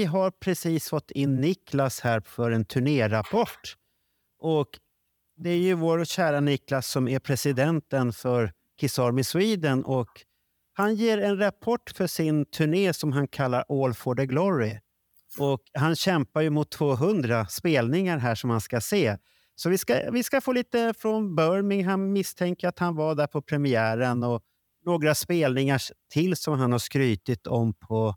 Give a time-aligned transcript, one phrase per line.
[0.00, 3.76] Vi har precis fått in Niklas här för en turnérapport.
[4.38, 4.68] Och
[5.36, 9.84] det är ju vår kära Niklas som är presidenten för Kiss Army Sweden.
[9.84, 10.08] Och
[10.72, 14.78] han ger en rapport för sin turné som han kallar All for the Glory.
[15.38, 19.16] Och han kämpar ju mot 200 spelningar här som man ska se.
[19.54, 23.42] Så vi ska, vi ska få lite från Birmingham, misstänker att han var där på
[23.42, 24.42] premiären och
[24.84, 25.82] några spelningar
[26.12, 28.14] till som han har skrytit om på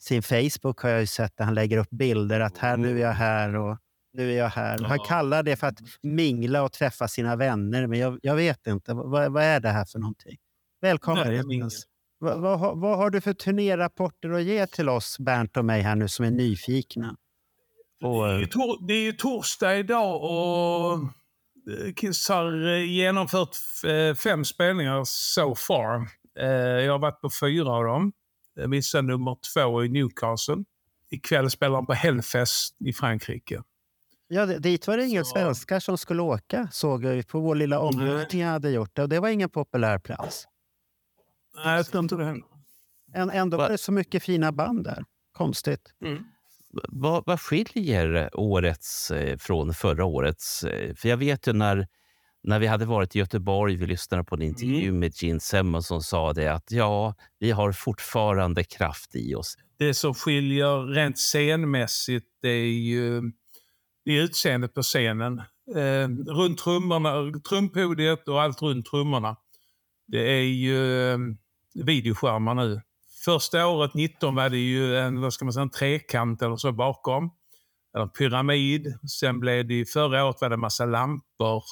[0.00, 3.02] sin Facebook har jag ju sett där han lägger upp bilder att här nu är
[3.02, 3.78] jag här och
[4.12, 4.78] nu är jag här.
[4.78, 8.94] Han kallar det för att mingla och träffa sina vänner, men jag, jag vet inte.
[8.94, 10.36] Vad, vad är det här för någonting?
[10.80, 11.24] Välkommen.
[11.28, 11.70] Nej.
[12.18, 15.80] Vad, vad, har- vad har du för turnérapporter att ge till oss, Bernt och mig
[15.82, 17.16] här nu som är nyfikna?
[18.38, 20.92] Det är, tor- det är ju torsdag idag och
[21.72, 26.08] eh, Kiss har eh, genomfört eh, fem spelningar so far.
[26.84, 28.12] Jag har varit på fyra av dem.
[28.60, 30.64] Jag missade nummer två i Newcastle.
[31.10, 33.62] Ikväll spelar de på Hellfest i Frankrike.
[34.28, 37.54] Ja, det- dit var det inga Så- svenskar som skulle åka, såg jag på vår
[37.54, 38.98] lilla omröstning jag hade gjort.
[38.98, 40.44] Och det var ingen populär plats.
[41.64, 42.40] Nej, jag tror inte det.
[43.14, 45.04] Än- Ändå Va- var det så mycket fina band där.
[45.32, 45.92] Konstigt.
[46.88, 50.64] Vad, vad skiljer årets eh, från förra årets?
[50.64, 51.88] Eh, För jag vet ju när,
[52.42, 56.02] när vi hade varit i Göteborg, vi lyssnade på en intervju med Gene Simmons som
[56.02, 59.56] sa det att ja, vi har fortfarande kraft i oss.
[59.78, 63.22] Det som skiljer rent scenmässigt det är ju
[64.04, 65.38] det är utseendet på scenen.
[65.76, 69.36] Eh, runt trummorna, trumpodiet och allt runt trummorna.
[70.08, 71.18] Det är ju eh,
[71.74, 72.80] videoskärmar nu.
[73.24, 76.72] Första året, 19, var det ju en, vad ska man säga, en trekant eller så
[76.72, 77.30] bakom.
[77.94, 78.98] Eller en pyramid.
[79.20, 81.62] Sen blev det, förra året var det en massa lampor.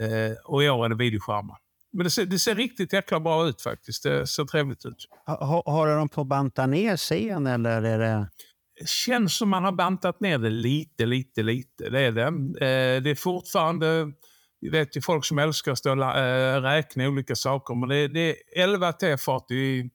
[0.00, 1.56] Eh, och i år är det videoskärmar.
[1.92, 4.02] Men det ser, det ser riktigt jäkla bra ut faktiskt.
[4.02, 5.06] Det ser trevligt ut.
[5.26, 8.28] Ha, ha- har de på banta ner scen eller är det...
[8.86, 11.90] Känns som man har bantat ner det lite, lite, lite.
[11.90, 12.22] Det är det.
[12.26, 14.12] Eh, det är fortfarande,
[14.60, 18.08] vi vet ju folk som älskar att stå och eh, räkna olika saker, men det,
[18.08, 19.90] det är 11 T-fat i,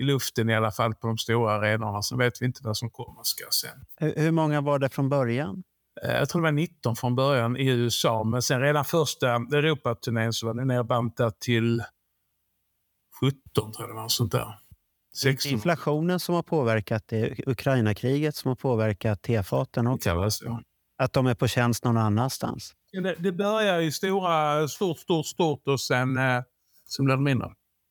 [0.00, 2.02] i luften i alla fall på de stora arenorna.
[2.02, 4.12] Sen vet vi inte vad som kommer ska sen.
[4.16, 5.62] Hur många var det från början?
[6.02, 10.32] Eh, jag tror det var 19 från början i USA, men sen redan första Europaturnén
[10.32, 11.82] så var det nerbantat till
[13.20, 14.08] 17 tror jag det var.
[14.08, 14.58] Sånt där.
[15.16, 20.30] 16 Inflationen som har påverkat det, Ukraina-kriget som har påverkat tefaten också.
[20.98, 22.74] Att de är på tjänst någon annanstans.
[22.92, 26.42] Det, det börjar i stora, stort, stort, stort och sen, eh,
[26.98, 27.50] blir det mindre.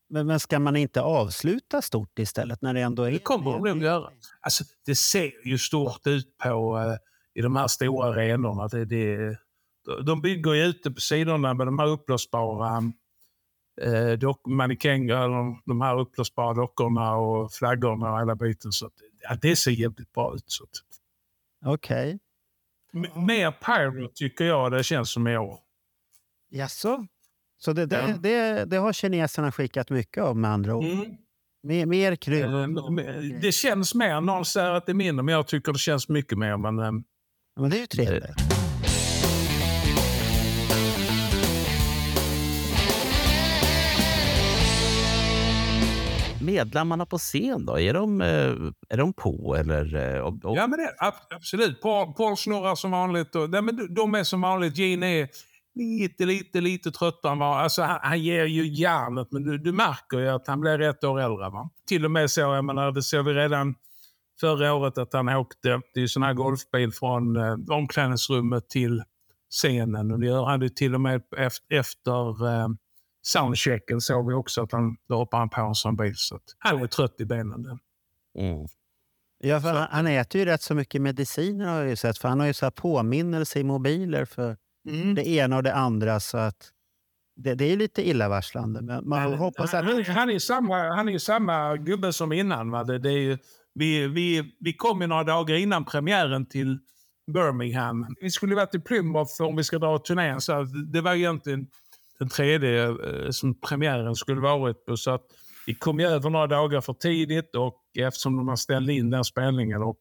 [0.09, 3.11] Men, men ska man inte avsluta stort istället när det ändå är...
[3.11, 4.09] Det kommer de nog göra.
[4.41, 6.97] Alltså, det ser ju stort ut på, eh,
[7.35, 8.67] i de här stora arenorna.
[8.67, 9.37] Det, det,
[10.05, 12.83] de bygger ju ute på sidorna med de här uppblåsbara
[13.81, 18.71] eh, dock, mannekänger, de, de här uppblåsbara dockorna och flaggorna och hela biten.
[18.71, 20.45] Så att, ja, det ser jävligt bra ut.
[21.65, 22.19] Okej.
[22.93, 25.57] M- mer pyro tycker jag det känns som i år.
[26.49, 27.07] Jaså?
[27.57, 28.17] Så det, det, Ja.
[28.17, 30.83] det, det har kineserna skickat mycket av med andra ord?
[30.85, 31.15] Mm.
[31.63, 32.43] Mer, mer krydd?
[32.45, 34.21] Eh, Det känns mer.
[34.21, 36.57] Någon säger att det är mindre, men jag tycker det känns mycket mer.
[36.57, 36.91] Men, eh,
[37.59, 38.35] Men det är ju trevligt.
[46.41, 48.27] Medlemmarna på scen då, är de, eh,
[48.89, 50.15] är de på eller?
[50.15, 51.81] eh, Och, och, Ja, men det, ab- absolut.
[51.81, 53.35] Paul, snurrar som vanligt.
[53.35, 54.77] Och, nej, men de- är som vanligt.
[54.77, 55.27] Gene är
[55.75, 57.57] lite, lite, lite tröttare än vad...
[57.61, 61.03] Alltså, han, han ger ju järnet, men du, du märker ju att han blir ett
[61.03, 61.49] år äldre.
[61.49, 61.69] Va?
[61.87, 63.75] Till och med så, jag menar, det såg vi redan
[64.39, 69.03] förra året att han åkte, det är ju sån här golfbil från eh, omklädningsrummet till
[69.49, 70.11] scenen.
[70.11, 72.67] Och det gör han ju till och med efter, efter eh,
[73.21, 76.13] soundchecken såg vi också att han, då hoppade han på en sån bil.
[76.15, 77.65] Så att, han är trött i benen.
[78.39, 78.67] mm.
[79.37, 82.17] Ja, för han, han äter ju rätt så mycket mediciner har jag ju sett.
[82.17, 84.57] För han har ju så här påminnelse i mobiler för
[84.87, 85.15] Mm.
[85.15, 86.19] det ena och det andra.
[86.19, 86.71] Så att
[87.35, 88.81] det, det är ju lite illavarslande.
[88.81, 89.85] Men man hoppas att...
[89.85, 92.71] han, han, är samma, han är samma gubbe som innan.
[92.71, 92.83] Va?
[92.83, 93.37] Det, det är ju,
[93.75, 96.79] vi, vi, vi kom ju några dagar innan premiären till
[97.33, 98.15] Birmingham.
[98.21, 100.41] Vi skulle varit i Plymouth om vi ska dra turnén.
[100.41, 101.67] Så det var egentligen
[102.19, 104.97] den tredje eh, som premiären skulle varit på.
[104.97, 105.21] Så att
[105.67, 109.23] Vi kom ju över några dagar för tidigt och eftersom de har ställt in den
[109.23, 109.97] spelningen och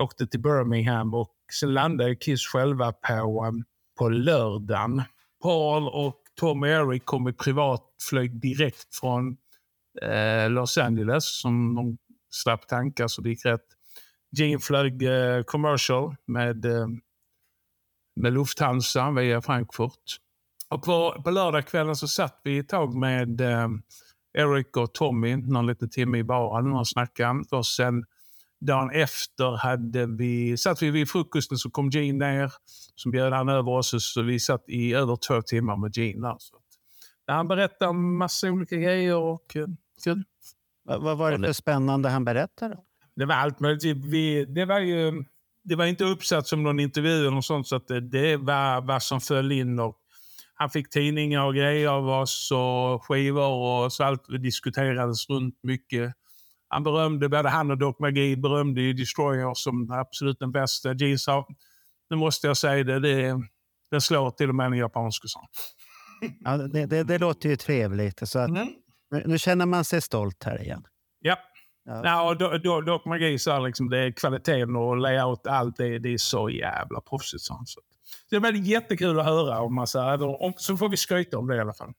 [0.00, 3.52] åkte till Birmingham och sen landade Kiss själva på, eh,
[3.98, 5.02] på lördagen.
[5.42, 9.36] Paul och Tom och Eric kom i privatflyg direkt från
[10.02, 11.98] eh, Los Angeles som de
[12.30, 13.66] slapp tanka så alltså, det gick rätt.
[14.38, 16.86] Gene flög eh, commercial med, eh,
[18.16, 20.18] med Lufthansa via Frankfurt.
[20.68, 23.68] Och på, på lördagskvällen så satt vi ett tag med eh,
[24.38, 27.44] Eric och Tommy någon liten timme i baren och snackade.
[27.50, 28.04] Och sen
[28.60, 32.52] dagen efter hade vi, satt vi vid frukosten så kom Gene ner.
[32.94, 36.28] Så bjöd han över oss så vi satt i över två timmar med Gene.
[36.28, 36.62] Där, så att,
[37.26, 39.66] han berättade om massa olika grejer och eh,
[40.04, 40.24] kul.
[40.98, 42.76] Vad, var det för spännande han berättade?
[43.16, 44.04] Det var allt möjligt.
[44.04, 45.24] Vi, det var ju
[45.64, 48.80] det var inte uppsatt som någon intervju eller något sånt, så att det, det var
[48.80, 49.78] vad som föll in.
[49.78, 49.96] Och
[50.54, 56.14] han fick tidningar och grejer av oss och skivor och så allt diskuterades runt mycket.
[56.68, 60.94] Han berömde, både han och Doc McGee berömde ju Destroyer som absolut den bästa.
[60.94, 61.46] Gene sa,
[62.10, 63.42] nu måste jag säga det, det,
[63.90, 65.46] det slår till och med en japansk sång.
[66.40, 68.28] Ja, det, det, det låter ju trevligt.
[68.28, 68.68] Så att, Mm.
[69.10, 70.84] Nu känner man sig stolt här igen.
[71.20, 71.36] Ja.
[71.84, 72.00] Ja.
[72.04, 75.98] Ja, och Do- Do- Doc McGee sa liksom det är kvaliteten och layout, allt det,
[75.98, 77.48] det är så jävla proffsigt.
[77.50, 77.66] han.
[77.66, 77.80] Så
[78.30, 81.60] det var jättekul att höra om massa, och så får vi skryta om det i
[81.60, 81.92] alla fall.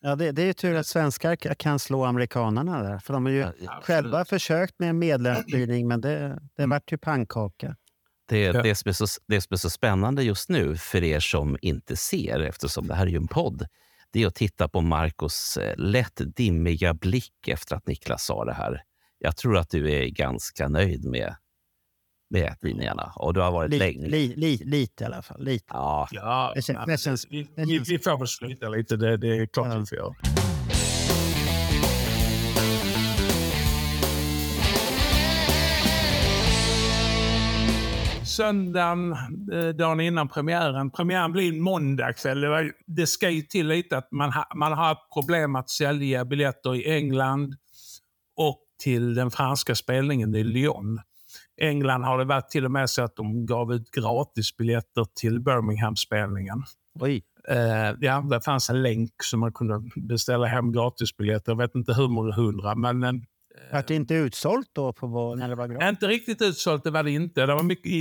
[0.00, 2.98] Ja, det, det är ju tur att svenskar kan slå amerikanerna där.
[2.98, 6.18] För de har ju Ja, själva försökt med en medlemsstyrning, men det,
[6.56, 6.70] det Mm.
[6.70, 7.76] vart ju pannkaka.
[8.28, 8.62] Det, Ja.
[8.62, 11.96] det, som är så, det som är så spännande just nu för er som inte
[11.96, 13.66] ser, eftersom det här är ju en podd,
[14.12, 18.52] det är att titta på Marcos eh, lätt dimmiga blick efter att Niklas sa det
[18.52, 18.82] här.
[19.18, 21.34] Jag tror att du är ganska nöjd med,
[22.30, 24.06] med linjerna och du har varit Li, länge.
[24.08, 25.44] li, li, lite i alla fall.
[25.44, 25.64] Lite.
[25.68, 28.68] Ja, Ja, Det känns- men det känns- vi, det vi, känns- vi får väl skryta
[28.68, 29.78] lite, det, det är klart Ja.
[29.78, 30.14] vi får göra.
[38.30, 39.12] Söndagen,
[39.52, 40.90] eh, dagen innan premiären.
[40.90, 42.40] Premiären blir en måndagkväll.
[42.40, 46.24] Det, det ska ju till lite att man, ha, man har haft problem att sälja
[46.24, 47.54] biljetter i England
[48.36, 51.00] och till den franska spelningen i Lyon.
[51.60, 56.62] England har det varit till och med så att de gav ut gratisbiljetter till Birmingham-spelningen.
[57.00, 57.22] Oj.
[57.48, 61.52] Eh, ja, det fanns en länk som man kunde beställa hem gratisbiljetter.
[61.52, 63.26] Jag vet inte hur många hundra, men
[63.68, 65.88] eh, Vart det inte utsålt då på när det var gratis?
[65.88, 66.84] inte riktigt utsålt.
[66.84, 67.46] Det var det inte.
[67.46, 67.92] Det var mycket,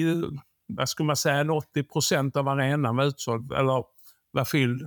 [0.68, 3.84] vad ska man säga, 80 procent av arenan var utsåld, eller
[4.32, 4.82] var fylld.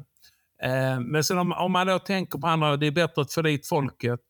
[0.63, 3.43] Eh, men sen om, om man då tänker på andra, det är bättre att få
[3.43, 4.21] dit folket,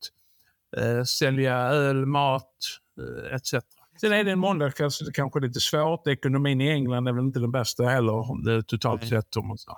[0.77, 2.57] eh, sälja öl, mat
[2.99, 3.53] eh, etc.
[4.01, 6.07] Sen är det en det kanske är lite svårt.
[6.07, 9.09] Ekonomin i England är väl inte den bästa heller, det, totalt Nej.
[9.09, 9.35] sett.
[9.35, 9.77] Om man säger.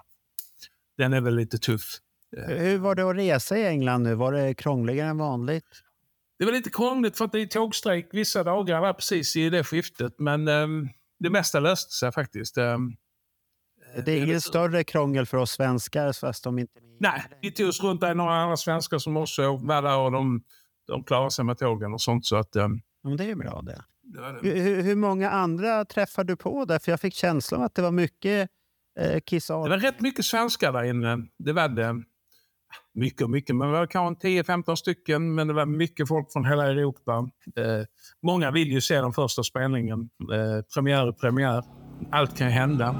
[0.97, 1.99] Den är väl lite tuff.
[2.47, 4.15] Hur var det att resa i England nu?
[4.15, 5.83] Var det krångligare än vanligt?
[6.39, 9.63] Det var lite krångligt för att det är tågstrejk vissa dagar där precis i det
[9.63, 10.13] skiftet.
[10.19, 10.89] Men ehm,
[11.19, 12.57] det mesta löste sig faktiskt.
[12.57, 12.95] Ehm,
[14.05, 16.73] Det är inget lite- större krångel för oss svenskar fast de inte...
[16.99, 18.01] Nej, vi tog oss runt.
[18.01, 20.43] Det är några andra svenskar som också var där och de,
[20.87, 22.25] de klarade sig med tågen och sånt.
[22.25, 22.67] Så att, Ja,
[23.03, 23.83] men det är ju bra det.
[24.03, 24.49] det var det.
[24.49, 26.79] Hur, hur- många andra träffade du på där?
[26.79, 28.49] För jag fick känslan att det var mycket
[28.99, 31.17] eh, Kiss det var rätt mycket svenskar där inne.
[31.37, 32.03] Det var det.
[32.93, 35.35] Mycket och mycket, men det var kanske 10-15 stycken.
[35.35, 37.29] Men det var mycket folk från hela Europa.
[37.55, 37.85] Eh,
[38.23, 40.09] många vill ju se den första spelningen.
[40.33, 41.63] Eh, premiär är premiär.
[42.11, 42.95] Allt kan hända.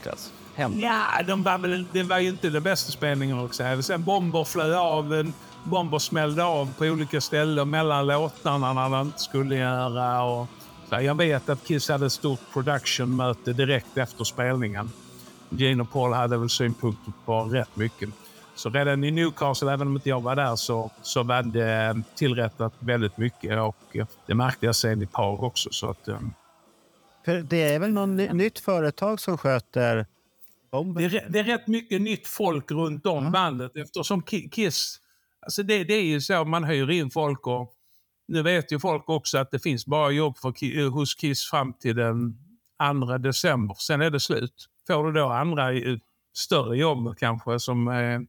[0.00, 0.32] Niklas?
[0.54, 0.80] Hem.
[0.80, 3.82] Ja, de var väl, det var ju inte den bästa spelningen också.
[3.82, 5.32] Sen bomber flög av.
[5.64, 10.22] Bomber smällde av på olika ställen mellan låtarna när de inte skulle göra.
[10.22, 10.46] Och,
[10.88, 14.90] så jag vet att Kiss hade ett stort production-möte direkt efter spelningen.
[15.48, 18.08] Gene och Paul hade väl synpunkter på rätt mycket.
[18.54, 21.94] Så redan i Newcastle, även om inte jag var där, så, så var det eh,
[22.14, 23.58] tillrättat väldigt mycket.
[23.58, 25.68] Och eh, det märkte jag sen i Prag också.
[25.72, 26.32] Så att, um,
[27.24, 30.06] för det är väl något ny- nytt företag som sköter
[30.72, 31.10] bomben?
[31.10, 35.00] Det är, det är rätt mycket nytt folk runt om bandet eftersom Ki- Kiss...
[35.42, 37.74] Alltså det, det är ju så, man hyr in folk och
[38.28, 41.72] nu vet ju folk också att det finns bara jobb för, eh, hos Kiss fram
[41.72, 42.38] till den
[43.06, 43.74] 2 december.
[43.78, 44.68] Sen är det slut.
[44.86, 45.96] Får du då andra eh,
[46.36, 48.20] större jobb kanske som eh,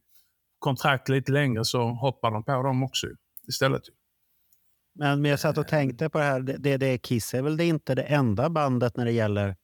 [0.58, 3.06] kontrakt lite längre så hoppar de på dem också
[3.48, 3.82] istället.
[4.94, 6.40] Men, jag satt och tänkte på det här.
[6.40, 9.56] Det, det, Kiss är väl det inte det enda bandet när det gäller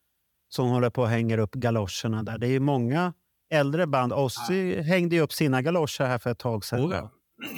[0.49, 2.39] som håller på och hänger upp galoscherna där.
[2.39, 3.13] Det är ju många
[3.51, 4.13] äldre band.
[4.13, 6.81] Ozzy hängde ju upp sina galoscher här för ett tag sedan.
[6.81, 7.11] Oh, ja.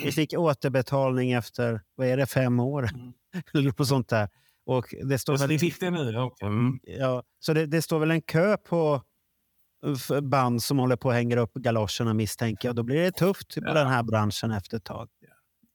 [0.05, 2.89] Vi fick återbetalning efter, vad är det, fem år?
[3.55, 4.29] Eller på sånt där.
[4.67, 6.19] Och det står Så väl, ni fick det nu?
[6.19, 6.49] Okay.
[6.49, 6.79] Mm.
[6.83, 9.03] ja, så det, det står väl en kö på
[10.23, 12.77] band som håller på och hänger upp galoscherna misstänker jag.
[12.77, 13.75] Då blir det tufft på Ja.
[13.75, 15.09] den här branschen efter ett tag.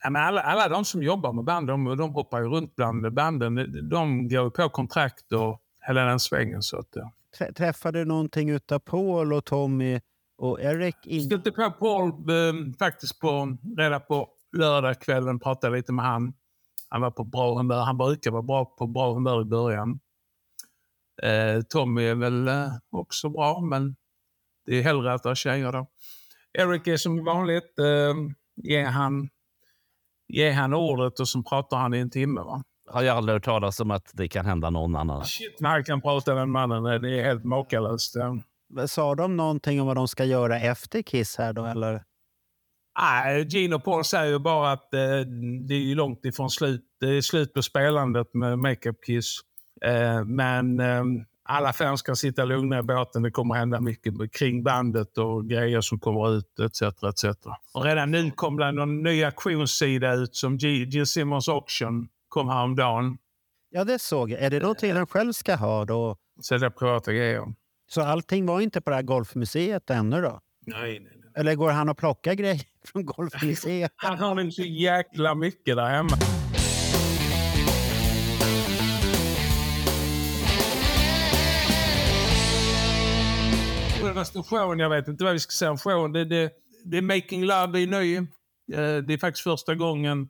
[0.04, 3.56] Alla, alla de som jobbar med band, de, de hoppar ju runt bland banden.
[3.90, 6.62] De, går på kontrakt och hela den svängen.
[6.62, 7.12] Så att, ja.
[7.40, 10.02] Trä- Träffade du någonting utav Paul och Tommy
[10.38, 10.96] och Eric?
[11.04, 11.24] Jag In...
[11.24, 15.40] stötte på Paul eh, faktiskt på, redan på lördagskvällen.
[15.40, 16.34] Pratade lite med han.
[16.90, 17.82] Han var på bra humör.
[17.84, 20.00] Han brukar vara bra på bra humör i början.
[21.24, 23.96] Eh, Tommy är väl eh, också bra, men
[24.66, 25.88] det är hellre att ha tjejer då.
[26.54, 27.80] Eric är som vanligt.
[27.80, 28.16] Eh,
[28.56, 29.30] ger, han,
[30.28, 32.42] ger han ordet och så pratar han i en timme.
[32.42, 32.64] Va?
[32.88, 35.26] Har jag aldrig hört talas om att det kan hända någon annan.
[35.26, 36.84] Shit, vad han kan prata den mannen.
[36.84, 38.16] Det är helt makalöst.
[38.88, 41.66] Sa de någonting om vad de ska göra efter Kiss här då?
[41.66, 42.04] Eller?
[43.00, 45.00] Nej, Gene och Paul säger ju bara att eh,
[45.68, 46.82] det är långt ifrån slut.
[47.00, 49.40] Det är slut på spelandet med Makeup Kiss.
[49.82, 51.04] Eh, men eh,
[51.48, 53.22] alla fans ska sitta lugna i båten.
[53.24, 56.82] Det kommer hända mycket kring bandet och grejer som kommer ut etc.
[56.82, 57.26] etc.
[57.74, 62.50] Och redan nu kom det någon ny auktionssida ut som G- Gene Simmons Auction kom
[62.50, 63.18] häromdagen.
[63.70, 64.42] Ja, det såg jag.
[64.42, 66.18] Är det någonting de själv ska ha då?
[66.48, 67.44] Sälja privata grejer.
[67.90, 70.40] Så allting var inte på det här golfmuseet ännu då?
[70.66, 71.32] Nej, nej, nej.
[71.38, 73.92] Eller går han och plockar grejer från golfmuseet?
[73.96, 76.18] Han har inte så jäkla mycket där hemma.
[84.16, 86.12] Nästa showen, jag vet inte vad vi ska säga om showen.
[86.12, 86.52] Det, det,
[86.86, 88.18] det är Making Love i ny.
[88.18, 88.24] Eh,
[89.08, 90.28] det är faktiskt första gången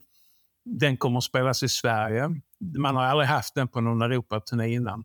[0.65, 2.29] den kommer att spelas i Sverige.
[2.77, 5.03] Man har aldrig haft den på någon Europaturné innan.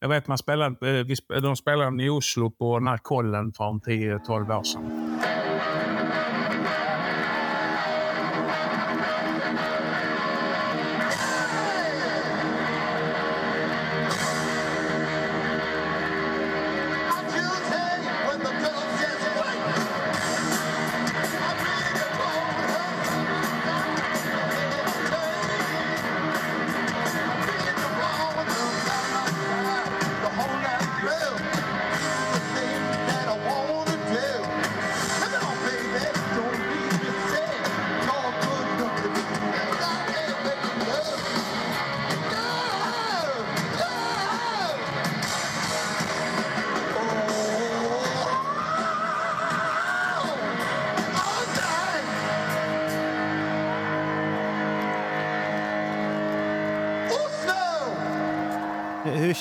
[0.00, 4.62] Jag vet man spelade, eh, de spelade den i Oslo på Narkollen för 10-12 år
[4.62, 5.10] sedan.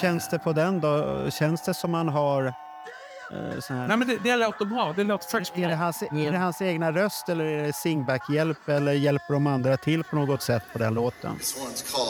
[0.02, 1.26] Känns det på den då?
[1.32, 2.46] Känns det som man har...
[2.46, 3.88] Eh, sån här...
[3.88, 4.94] Nej, men det, det låter bra.
[4.96, 5.64] Det låter faktiskt bra.
[5.64, 9.48] Är det, hans, är det hans egna röst eller är det singback-hjälp eller hjälper de
[9.48, 11.38] andra till på något sätt på den låten?
[11.38, 12.09] This one's called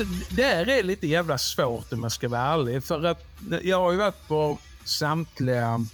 [0.00, 2.84] Alltså, det här är lite jävla svårt om jag ska vara ärlig.
[2.84, 3.24] För att
[3.62, 5.86] jag har ju varit på samtliga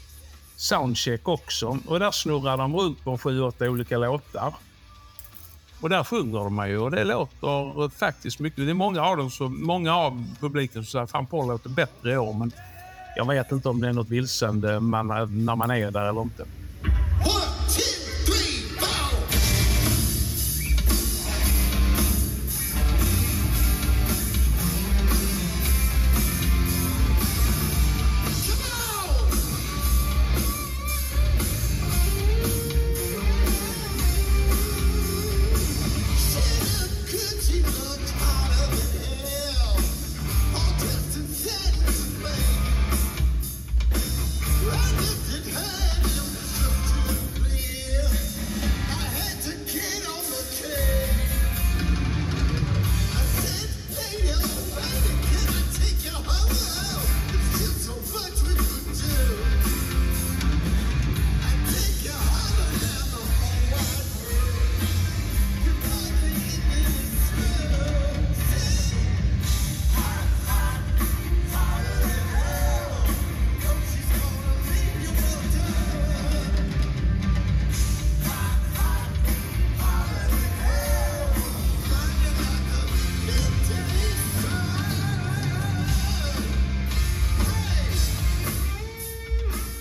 [0.57, 1.79] soundcheck också.
[1.87, 4.55] Och där snurrar de runt på sju, åtta olika låtar.
[5.81, 8.65] Och där sjunger de ju och det låter faktiskt mycket.
[8.67, 12.13] Det är många av dem som, många av publiken som säger fan Paul låter bättre
[12.13, 12.33] i år.
[12.33, 12.53] Men
[13.17, 15.07] jag vet inte om det är något vilsande man,
[15.45, 16.45] när man är där eller inte.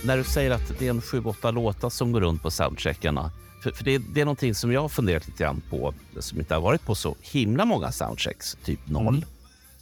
[0.06, 3.30] När du säger att det är en sju, åtta låtar som går runt på soundcheckarna.
[3.62, 6.54] För, för det, det är någonting som jag har funderat lite grann på, som inte
[6.54, 9.24] har varit på så himla många soundchecks, typ noll.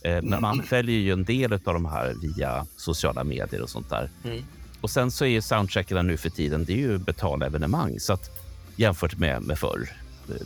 [0.02, 3.90] Eh, men man följer ju en del av de här via sociala medier och sånt
[3.90, 4.10] där.
[4.80, 8.00] Och sen så är ju soundcheckarna nu för tiden, det är ju betalda evenemang.
[8.00, 8.30] Så att
[8.76, 9.88] jämfört med, med förr.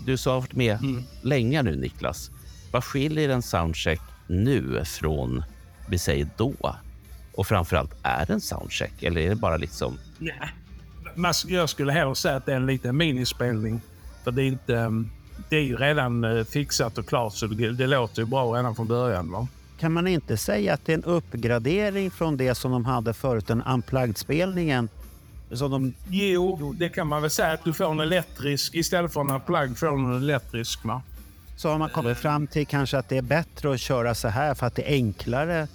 [0.06, 0.78] Du som har varit med
[1.22, 2.30] länge nu Niklas.
[2.72, 5.42] Vad skiljer en soundcheck nu från,
[5.88, 6.76] vi säger då?
[7.38, 9.98] Och framförallt, är det en soundcheck eller är det bara liksom...
[10.18, 11.34] Nej.
[11.46, 13.80] Jag skulle hellre säga att det är en liten minispelning.
[14.24, 15.10] För det är, inte, ehm,
[15.48, 18.74] det är ju redan eh, fixat och klart så det, det låter ju bra redan
[18.74, 19.30] från början.
[19.30, 19.48] Va?
[19.80, 23.46] Kan man inte säga att det är en uppgradering från det som de hade förut,
[23.46, 24.88] den unplugged-spelningen?
[25.52, 29.20] Som de, Jo, det kan man väl säga att du får en elektrisk istället för
[29.20, 30.84] en plugg får du en elektrisk.
[30.84, 31.02] Va?
[31.58, 34.54] så har man kommit fram till kanske att det är bättre att köra så här
[34.54, 35.68] för att det är enklare.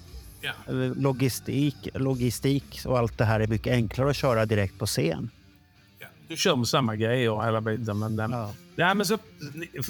[0.43, 0.51] Ja.
[0.67, 5.29] Eh, Logistik, logistik och allt det här är mycket enklare att köra direkt på scen.
[6.27, 7.99] Du kör med samma grejer hela biten.
[7.99, 8.51] Men, den, Ja.
[8.75, 9.17] Nej, men så,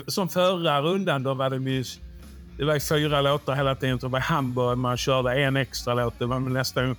[0.08, 1.84] som förra rundan då var det ju
[2.58, 3.98] det var fyra låtar hela tiden.
[3.98, 6.20] Det var Hamburg man körde en extra låt.
[6.20, 6.96] Det var nästan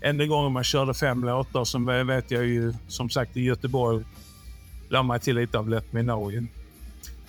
[0.00, 1.64] enda gången man körde fem låtar.
[1.64, 4.04] Som vet jag ju som sagt i Göteborg
[4.88, 6.32] la man till lite av Let Me Know.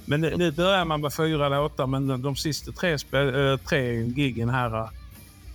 [0.05, 4.49] Men nu, börjar man med fyra låtar, men de, de sista tre, äh, tre giggen
[4.49, 4.89] här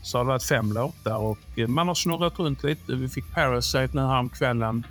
[0.03, 2.95] så har det varit fem låtar och eh, man har snurrat runt lite.
[2.95, 4.87] Vi fick Parasite nu häromkvällen.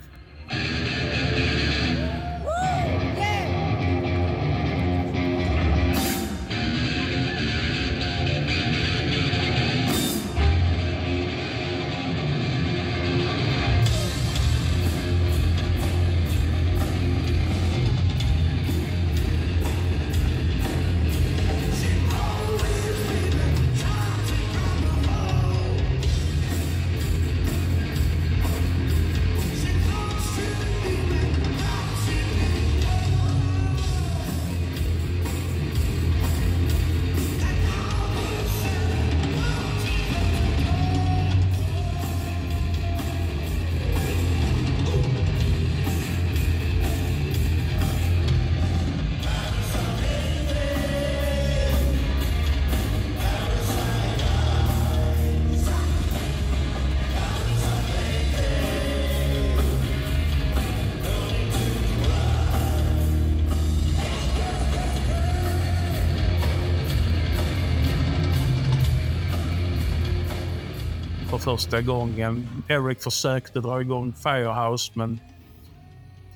[71.30, 72.48] För första gången.
[72.68, 75.20] Eric försökte dra igång Firehouse, men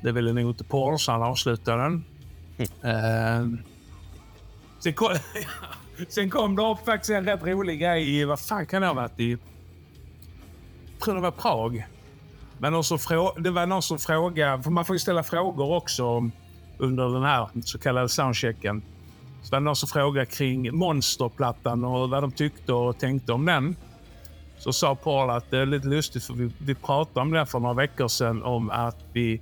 [0.03, 2.05] det ville nog inte Paul, så han avslutade den.
[2.59, 3.59] Eh,
[4.79, 5.09] sen, kom,
[6.09, 8.95] sen kom det upp faktiskt en rätt rolig grej i, vad fan kan det ha
[8.95, 9.31] varit i?
[9.31, 11.87] Jag tror det var Prag.
[12.59, 16.31] Men frå, det var någon som frågade, för man får ju ställa frågor också
[16.79, 18.83] under den här så kallade soundchecken.
[19.43, 23.45] Så var det någon som frågade kring Monsterplattan och vad de tyckte och tänkte om
[23.47, 23.77] den.
[24.65, 27.59] Så sa Paul att det är lite lustigt för vi, vi pratade om det för
[27.59, 29.41] några veckor sedan om att vi,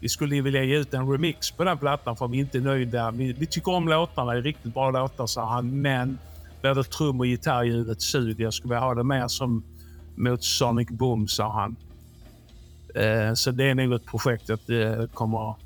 [0.00, 3.10] vi skulle vilja ge ut en remix på den plattan för vi är inte nöjda.
[3.10, 6.18] Vi, vi tycker om låtarna, det är riktigt bra låtar sa han, men
[6.62, 8.44] både trum och gitarrljudet suger.
[8.44, 9.64] Jag skulle vilja ha det mer som
[10.14, 11.76] mot Sonic Boom, sa han.
[12.94, 15.56] Eh, så det är nog ett projekt att det kommer att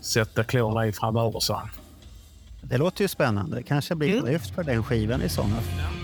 [0.00, 1.68] sätta klorna i framöver, sa han.
[2.62, 3.56] Det låter ju spännande.
[3.56, 6.01] Det kanske blir ett lyft för den skivan i sådana fall.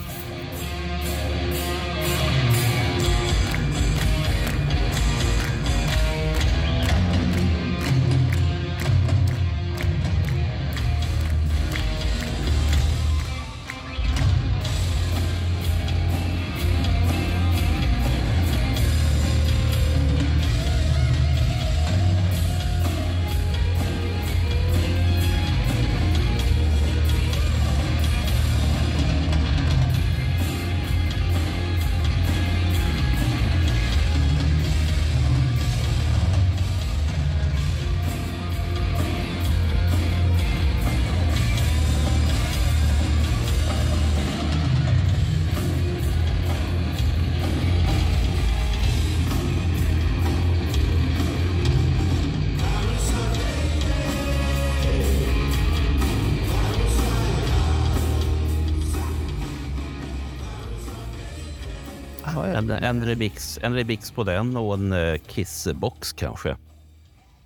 [62.59, 66.57] En, en, remix, en remix på den och en uh, Kiss-box kanske.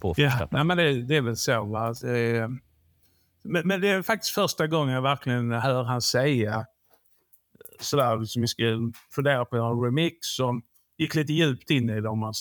[0.00, 0.48] På Ja, första.
[0.50, 1.64] nej, men det, det är väl så.
[1.64, 1.94] Va?
[2.02, 2.48] Det är-
[3.44, 6.66] Men, men det är faktiskt första gången jag verkligen hör han säga
[7.80, 8.62] sådär, liksom vi ska
[9.10, 10.62] fundera på en remix som
[10.98, 12.34] gick lite djupt in i det om man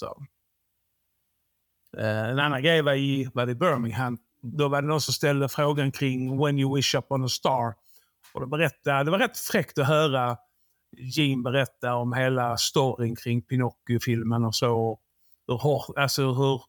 [1.97, 4.17] En annan grej var i, var i Birmingham.
[4.41, 7.73] Då var det någon som ställde frågan kring When you wish upon a star.
[8.33, 10.37] Och då berättade, det var rätt fräckt att höra
[10.97, 14.99] Gene berätta om hela storyn kring Pinocchio-filmen och så.
[15.47, 16.61] Hur, alltså hur,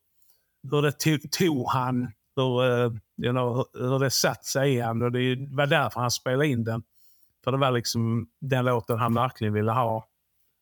[0.71, 5.03] hur det tog, tog han, hur, eh, you know, hur, det satt sig i han.
[5.03, 6.83] Och det var därför han spelade in den.
[7.45, 10.07] För det var liksom den låten han verkligen ville ha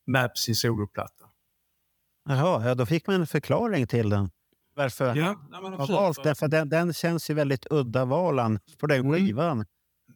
[0.06, 1.24] med på sin soloplatta.
[2.28, 4.30] Jaha, ja, då fick man en förklaring till den.
[4.74, 6.36] Varför Ja, nej, valt den.
[6.36, 9.64] För den, den känns ju väldigt udda valan på den Mm.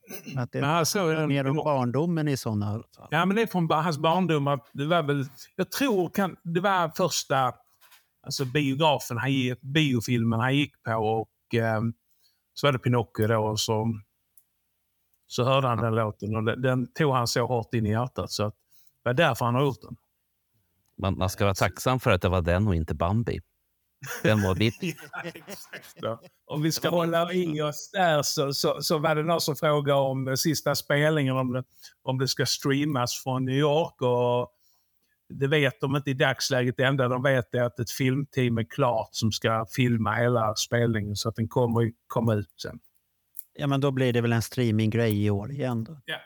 [0.09, 0.43] Skivan.
[0.43, 3.09] Att det Men är den- mer om barndomen i sådana fall.
[3.11, 4.47] Ja, men det är från hans barndom.
[4.49, 5.25] Att det var väl,
[5.57, 7.53] jag tror kan, det var första
[8.23, 10.93] alltså biografen, han, gick- biofilmen han gick på.
[10.93, 11.81] Och eh,
[12.55, 13.39] så var det Pinocchio då.
[13.47, 13.95] Och så,
[15.27, 18.31] så hörde han den låten och den, den tog han så hårt in i hjärtat.
[18.31, 18.55] Så att,
[19.03, 19.97] det var därför han har gjort den.
[20.99, 23.41] Man, man ska vara tacksam för att det var den och inte Bambi.
[24.23, 24.75] Den var mitt.
[25.95, 26.21] Ja.
[26.47, 30.01] Om vi ska hålla i oss där så, så, så var det någon som frågade
[30.01, 31.65] om sista spelningen, om det,
[32.03, 34.03] om det ska streamas från New York.
[34.03, 34.51] Och
[35.29, 36.77] det vet de inte i dagsläget.
[36.77, 41.17] Det enda de vet är att ett filmteam är klart som ska filma hela spelningen
[41.17, 42.79] så att den kommer komma ut sen.
[43.57, 45.85] Ja, men då blir det väl en streaminggrej i år igen.
[45.85, 46.01] Då.
[46.05, 46.17] Ja.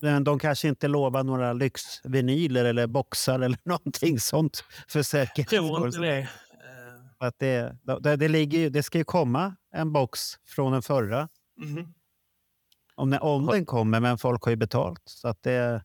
[0.00, 5.76] Men de kanske inte lovar några lyxvinyler eller boxar eller någonting sånt för säkerhets Tror
[5.76, 5.86] skull.
[5.86, 6.28] inte det.
[7.18, 11.28] Att det, det, det, ligger, det ska ju komma en box från den förra.
[11.60, 11.94] mhm.
[12.98, 15.02] Om, den- om den kommer, men folk har ju betalt.
[15.04, 15.84] Så att det,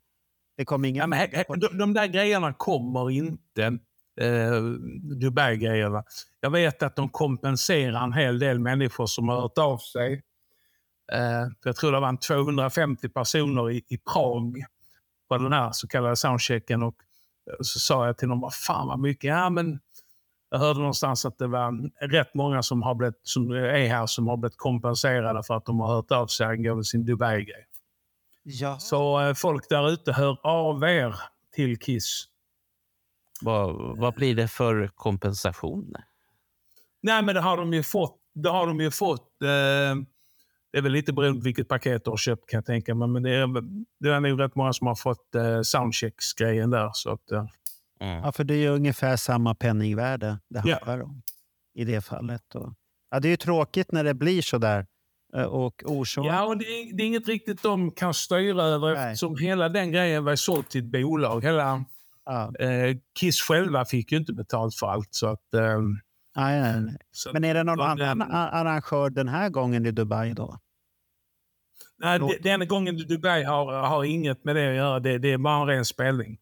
[0.58, 1.12] det kommer ingen...
[1.12, 3.64] Ja, men, de, de där grejerna kommer inte.
[4.22, 4.62] Eh,
[5.20, 6.04] Dubai-grejerna.
[6.40, 10.14] Jag vet att de kompenserar en hel del människor som har hört av sig.
[11.14, 14.64] Eh, jag tror det var en 250 personer i, i Prag
[15.30, 16.84] på den här så kallade soundchecken.
[16.84, 16.96] Och
[17.62, 19.28] så sa jag till dem, vad fan vad mycket.
[19.28, 19.80] Ja, men
[20.52, 24.28] jag hörde någonstans att det var rätt många som, har blivit, som är här som
[24.28, 27.68] har blivit kompenserade för att de har hört av sig angående sin Dubai-grej.
[28.44, 28.80] ja.
[28.80, 31.16] Så eh, folk där ute, hör av er
[31.56, 32.26] till Kiss.
[33.42, 35.94] Vad, vad blir det för kompensation?
[37.02, 38.18] Nej, men det har de ju fått.
[38.34, 39.42] Det har de ju fått.
[39.42, 39.96] Eh,
[40.72, 43.08] det är väl lite beroende på vilket paket du har köpt kan jag tänka mig.
[43.08, 43.48] Men det är,
[44.00, 46.90] det är nog rätt många som har fått eh, soundchecks-grejen där.
[46.94, 47.46] Så att, eh,
[48.24, 51.22] ja, för det är ju ungefär samma penningvärde det handlar om
[51.74, 52.56] i det fallet.
[52.56, 52.74] Och,
[53.12, 54.86] ja, det är ju tråkigt när det blir så där.
[55.36, 56.26] eh, Och orsak...
[56.26, 59.06] ja, och det, är, det är inget riktigt de kan styra över Nej.
[59.12, 61.44] eftersom hela den grejen var såld till ett bolag.
[61.44, 61.86] Hela,
[62.26, 62.56] Ja.
[62.60, 65.08] eh, Kiss själva fick ju inte betalt för allt.
[65.12, 65.80] Så att, eh,
[66.36, 66.98] Nej, nej, nej.
[67.34, 70.58] Men är det någon annan a- arrangör den här gången i Dubai då?
[71.98, 75.00] nej, den gången Dubai har, har inget med det att göra.
[75.00, 76.38] Det, det är bara en ren spelning.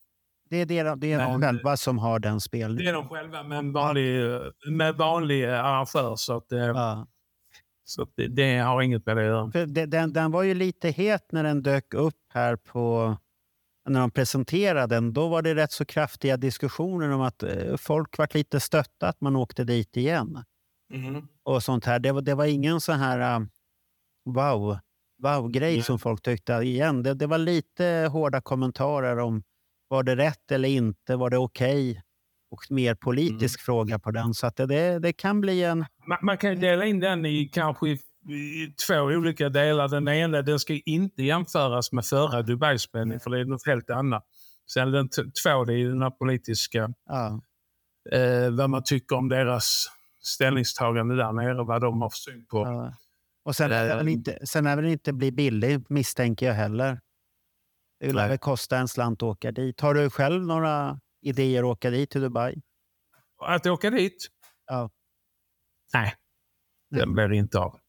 [0.49, 2.87] Det är, det, det är de Men- själva som har den Det spelningen.
[2.87, 4.21] är de själva med en vanlig,
[4.71, 6.15] med vanlig arrangör.
[6.15, 7.07] Så, att, eh, Ja.
[7.83, 9.51] så att det, det har inget med det att göra.
[9.51, 13.17] För det, den, den var ju lite het när den dök upp här på...
[13.89, 15.13] När de presenterade den.
[15.13, 19.21] Då var det rätt så kraftiga diskussioner om att eh, folk var lite stötta att
[19.21, 20.43] man åkte dit igen.
[20.93, 21.27] Mhm.
[21.43, 21.99] och sånt här.
[21.99, 23.47] Det var, det var ingen sån här
[24.25, 24.77] wow
[25.23, 25.83] wow-grej Ja.
[25.83, 26.53] som folk tyckte.
[26.53, 29.43] Igen, det, det var lite hårda kommentarer om
[29.89, 32.01] var det rätt eller inte, var det okej?
[32.51, 34.33] Och mer politisk fråga på den.
[34.33, 35.85] Så att det, det, kan bli en...
[36.07, 37.99] Man, man kan dela in den i kanske i,
[38.87, 39.87] två olika delar.
[39.87, 44.25] Den ena den ska inte jämföras med förra Dubai-spelningen för det är något helt annat.
[44.73, 45.09] Sen den
[45.43, 47.41] två, det är den här politiska, Ja,
[48.11, 49.85] eh, vad man tycker om deras
[50.21, 52.57] ställningstagande där nere, vad de har för syn på.
[52.57, 52.93] ja.
[53.43, 56.53] Och sen är, Eh, det väl inte, sen är väl inte bli billig, misstänker jag
[56.53, 56.99] heller.
[57.99, 59.81] Det lär väl kosta en slant att åka dit.
[59.81, 62.61] Har du själv några idéer att åka dit till Dubai?
[63.41, 64.27] Att åka dit?
[64.65, 64.89] Ja.
[65.93, 66.15] Nej,
[66.89, 67.79] det blir det inte av.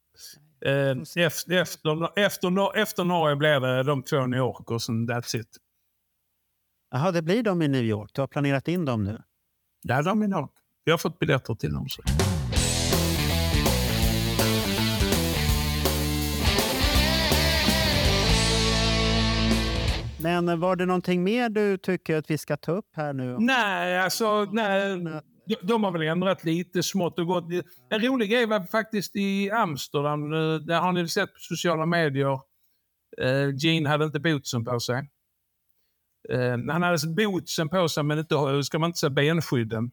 [0.64, 5.36] Eh, efter, efter, efter, efter Norge blir det de två New York och sen that's
[5.36, 5.56] it.
[6.90, 8.10] Jaha, det blir de i New York.
[8.14, 9.22] Du har planerat in dem nu?
[9.82, 10.52] Där är de i New York.
[10.84, 11.88] Vi har fått biljetter till dem.
[11.88, 12.02] Så.
[20.22, 23.37] Men var det någonting mer du tycker att vi ska ta upp här nu?
[23.40, 24.98] Nej, alltså nej,
[25.62, 27.44] de, har väl ändrat lite smått och gott.
[27.90, 30.33] En rolig grej var faktiskt i Amsterdam.
[30.33, 32.40] eh, Där har ni sett på sociala medier.
[33.22, 35.11] Eh, Gene hade inte bootsen på sig.
[36.28, 39.90] Eh, han hade bootsen på sig men inte, ska man inte säga benskydden.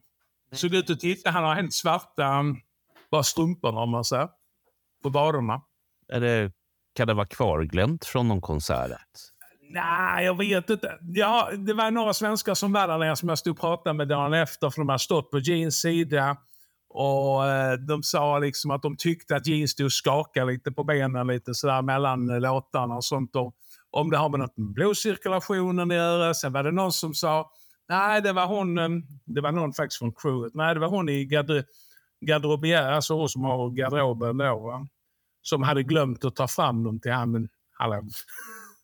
[0.52, 1.30] Såg ut att titta.
[1.30, 2.60] Han har helt svarta um,
[3.10, 4.28] bara strumporna om man säger.
[5.02, 5.62] På vaderna.
[6.08, 6.52] Är det,
[6.94, 8.98] kan det vara kvarglömt från någon konsert?
[9.70, 10.98] Nej, jag vet inte.
[11.14, 14.08] Ja, det var några svenskar som var där nere som jag stod och pratade med
[14.08, 16.36] dagen efter, för de har stått på Jeans sida.
[16.90, 20.84] Och eh, De sa liksom att de tyckte att Jeans stod och skakade lite på
[20.84, 23.36] benen lite sådär mellan eh, låtarna och sånt.
[23.36, 23.54] Och
[23.90, 26.34] om det har med något med blodcirkulationen att göra.
[26.34, 27.50] Sen var det någon som sa,
[27.88, 28.88] nej det var hon, eh,
[29.26, 31.64] det var någon faktiskt från crewet, nej det var hon i garder-
[32.26, 34.86] garderobiär, alltså hon som har garderoben då, va?
[35.42, 37.30] som hade glömt att ta fram dem till han.
[37.32, 38.02] Men, hallå.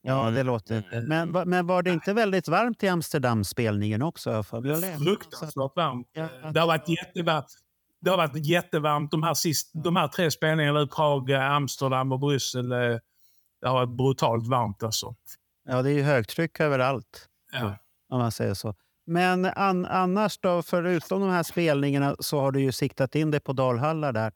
[0.07, 1.03] Ja, det låter.
[1.09, 4.43] Men, va- men var det inte väldigt varmt i Amsterdam-spelningen också?
[4.43, 4.63] för
[5.05, 6.09] fruktansvärt varmt.
[6.13, 6.29] Ja.
[6.53, 7.47] Det har varit jättevarmt.
[8.01, 12.13] Det har varit jättevarmt de här, sist, de här tre spelningarna i Prag, eh, Amsterdam
[12.13, 12.73] och Bryssel.
[12.73, 12.79] eh,
[13.61, 15.15] Det har varit brutalt varmt alltså.
[15.69, 17.29] Ja, det är ju högtryck överallt.
[17.53, 17.77] Ja.
[18.09, 18.75] om man säger så.
[19.07, 23.41] Men an, annars då, förutom de här spelningarna så har du ju siktat in dig
[23.41, 24.33] på Dalhalla där.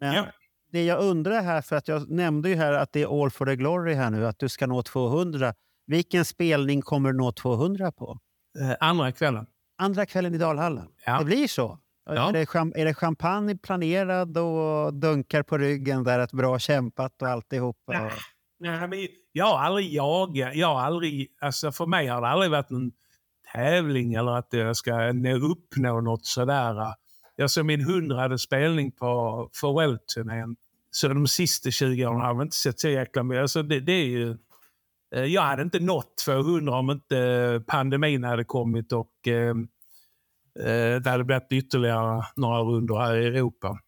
[0.00, 0.26] Men Ja.
[0.72, 3.46] Det jag undrar här, för att jag nämnde ju här att det är all for
[3.46, 5.54] the glory här nu, att du ska nå 200.
[5.86, 8.18] Vilken spelning kommer du nå 200 på?
[8.60, 9.46] Eh, Andra kvällen.
[9.78, 10.86] Andra kvällen i Dalhalla?
[11.06, 11.18] Ja.
[11.18, 11.78] Det blir så?
[12.06, 12.28] Ja.
[12.28, 17.28] Är, det, är det champagne planerad och dunkar på ryggen där att bra kämpat och
[17.28, 17.92] alltihopa?
[17.92, 18.10] Nej.
[18.60, 18.98] Nej, men
[19.32, 20.54] jag har aldrig jagat.
[20.54, 22.92] Jag har aldrig, alltså för mig har det aldrig varit en
[23.52, 26.94] tävling eller att jag ska nå- uppnå något sådär.
[27.40, 30.56] Jag såg min hundrade spelning på Farewell-turnén.
[30.90, 33.42] Så de sista 20 åren har jag inte sett så jäkla mycket.
[33.42, 34.36] Alltså det, det är ju,
[35.14, 39.54] eh, jag hade inte nått 200 om inte eh, pandemin hade kommit och eh,
[40.60, 43.78] eh, det hade blivit ytterligare några rundor här i Europa.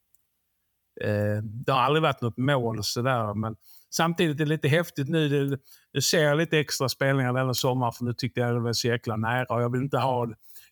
[1.01, 3.57] Eh, det har aldrig varit något mål sådär, men
[3.91, 5.59] samtidigt är det lite häftigt nu.
[5.93, 8.89] Det, ser jag lite extra spelningar denna sommar för nu tyckte jag det var så
[8.89, 10.29] jäkla nära och jag vill inte ha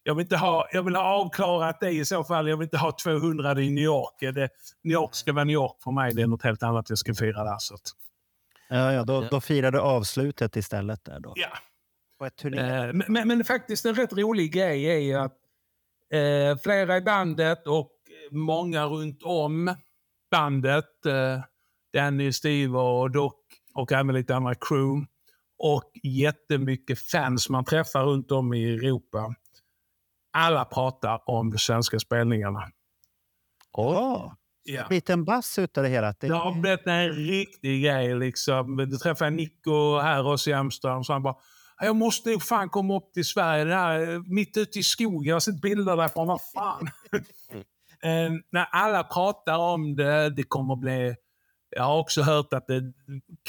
[0.08, 2.48] jag vill, inte ha, jag vill ha avklarat det i så fall.
[2.48, 4.14] Jag vill inte ha 200 i New York.
[4.20, 4.50] Det,
[4.82, 6.14] New York ska vara New York för mig.
[6.14, 7.56] Det är något helt annat jag ska fira där.
[7.58, 7.80] Så att,
[8.68, 11.32] Ja, ja, då, då firar du avslutet istället där då.
[11.36, 11.48] ja.
[12.18, 12.58] På ett turné.
[12.58, 15.36] Eh, men, men, men faktiskt en rätt rolig grej är ju att
[16.12, 17.92] eh, flera i bandet och
[18.30, 19.74] många runt om
[20.30, 21.40] bandet, eh,
[21.92, 23.32] Danny, Steve och Doc
[23.74, 25.06] och även lite andra crew
[25.58, 29.34] och jättemycket fans man träffar runt om i Europa.
[30.38, 32.62] Alla pratar om de svenska spelningarna.
[33.72, 34.32] Åh,
[34.64, 34.84] Ja.
[34.88, 36.06] blivit en bass utav det hela.
[36.20, 38.14] Det, Det har blivit en riktig grej.
[38.18, 38.76] Liksom.
[38.76, 41.04] Du träffade Nico här hos i Amsterdam.
[41.04, 41.36] Så han bara,
[41.80, 43.64] jag måste ju fan komma upp till Sverige.
[43.64, 45.28] Det här, mitt ute i skogen.
[45.28, 46.26] Jag har sett bilder därifrån.
[46.26, 46.88] Vad fan.
[48.02, 51.14] eh, när alla pratar om det, det kommer bli...
[51.70, 52.82] Jag har också hört att det,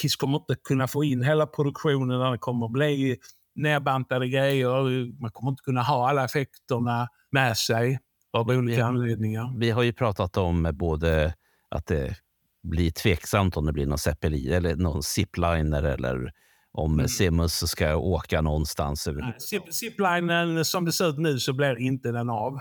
[0.02, 2.32] Kiss kommer inte kunna få in hela produktionen.
[2.32, 3.18] Det kommer bli
[3.56, 5.22] nerbantade grejer.
[5.22, 8.00] Man kommer inte kunna ha alla effekterna med sig
[8.34, 8.86] av olika Ja.
[8.86, 9.54] anledningar.
[9.60, 11.34] Vi har ju pratat om både
[11.70, 12.16] att det
[12.64, 16.32] blir tveksamt om det blir någon zeppelin eller någon zipliner eller
[16.72, 17.08] om Mm.
[17.08, 19.08] Simmons ska åka någonstans.
[19.40, 22.60] Zip- Ziplinen, som det ser ut nu, så blir inte den av.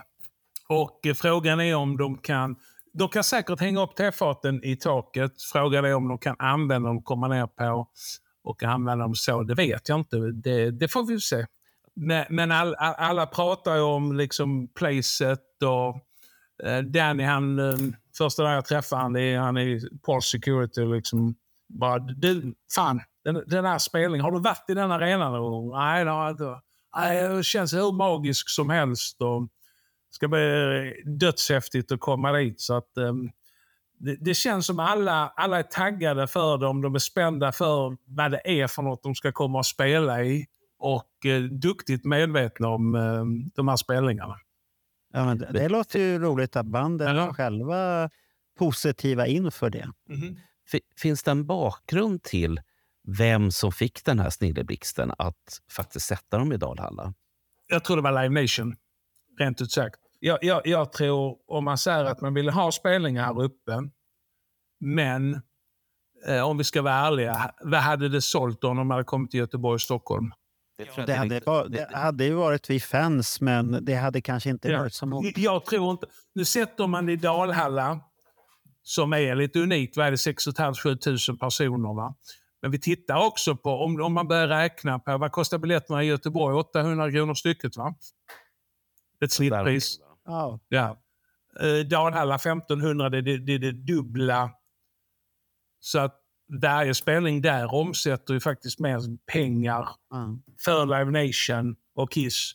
[0.69, 2.57] Och eh, frågan är om de kan...
[2.93, 5.33] De kan säkert hänga upp tefaten i taket.
[5.53, 7.89] Frågan är om de kan använda dem, komma ner på
[8.49, 9.43] och använda dem så.
[9.43, 10.17] Det vet jag inte.
[10.17, 11.47] Det, det får vi se.
[11.97, 15.97] Men, men all, all, alla pratar ju om liksom placet och
[16.69, 17.77] eh, Danny, han, eh,
[18.19, 21.35] första dagen jag träffade han, det är, han är Paul Security, liksom
[21.69, 25.79] Bara, du, fan, den, den här spelningen, har du varit i den arenan någon gång?
[25.79, 26.61] Nej, det har jag inte.
[26.97, 29.23] Nej, det känns hur magisk som helst.
[29.23, 32.61] Och det ska bli dödshäftigt att komma dit.
[32.61, 33.31] Så att, ehm,
[33.99, 36.81] det, det känns som alla, alla är taggade för dem.
[36.81, 40.47] De är spända för vad det är för något de ska komma och spela i.
[40.79, 44.37] Och eh, duktigt medvetna om eh, de här spelningarna.
[45.13, 47.29] Ja, men det, det låter ju roligt att banden Ja.
[47.29, 48.11] är själva
[48.59, 49.89] positiva inför det.
[50.71, 52.61] Fi- Finns det en bakgrund till
[53.19, 57.15] vem som fick den här snilleblixten att faktiskt sätta dem i Dalhalla?
[57.67, 58.77] Jag tror det var Live Nation,
[59.39, 60.01] rent ut sagt.
[60.21, 63.83] Jag, jag, jag tror, om man säger att man vill ha spelningar här uppe,
[64.81, 65.41] men
[66.27, 69.41] eh, om vi ska vara ärliga, vad hade det sålt om de hade kommit till
[69.41, 70.33] Göteborg och Stockholm?
[71.07, 74.79] Det hade, va- det hade ju varit vi fans, men det hade kanske inte Ja.
[74.79, 75.31] varit så många.
[75.37, 76.07] Jag tror inte...
[76.35, 78.01] Nu sätter man det i Dalhalla,
[78.83, 79.97] som är lite unikt.
[79.97, 80.19] Vad är det?
[80.19, 81.95] 6 500-7 tusen personer.
[81.95, 82.15] Va?
[82.63, 86.07] Men vi tittar också på, om, om man börjar räkna på, vad kostar biljetterna i
[86.07, 86.55] Göteborg?
[86.57, 87.95] 800 kronor stycket va?
[89.25, 89.99] Ett snittpris.
[90.29, 90.61] Ja.
[90.69, 90.99] Ja.
[91.61, 94.51] Eh, Dalhalla 1500, det är det, det, är det dubbla.
[95.81, 96.21] Så att
[96.63, 99.01] varje spelning där omsätter ju faktiskt mer
[99.33, 100.39] pengar Ja.
[100.65, 102.53] för Live Nation och Kiss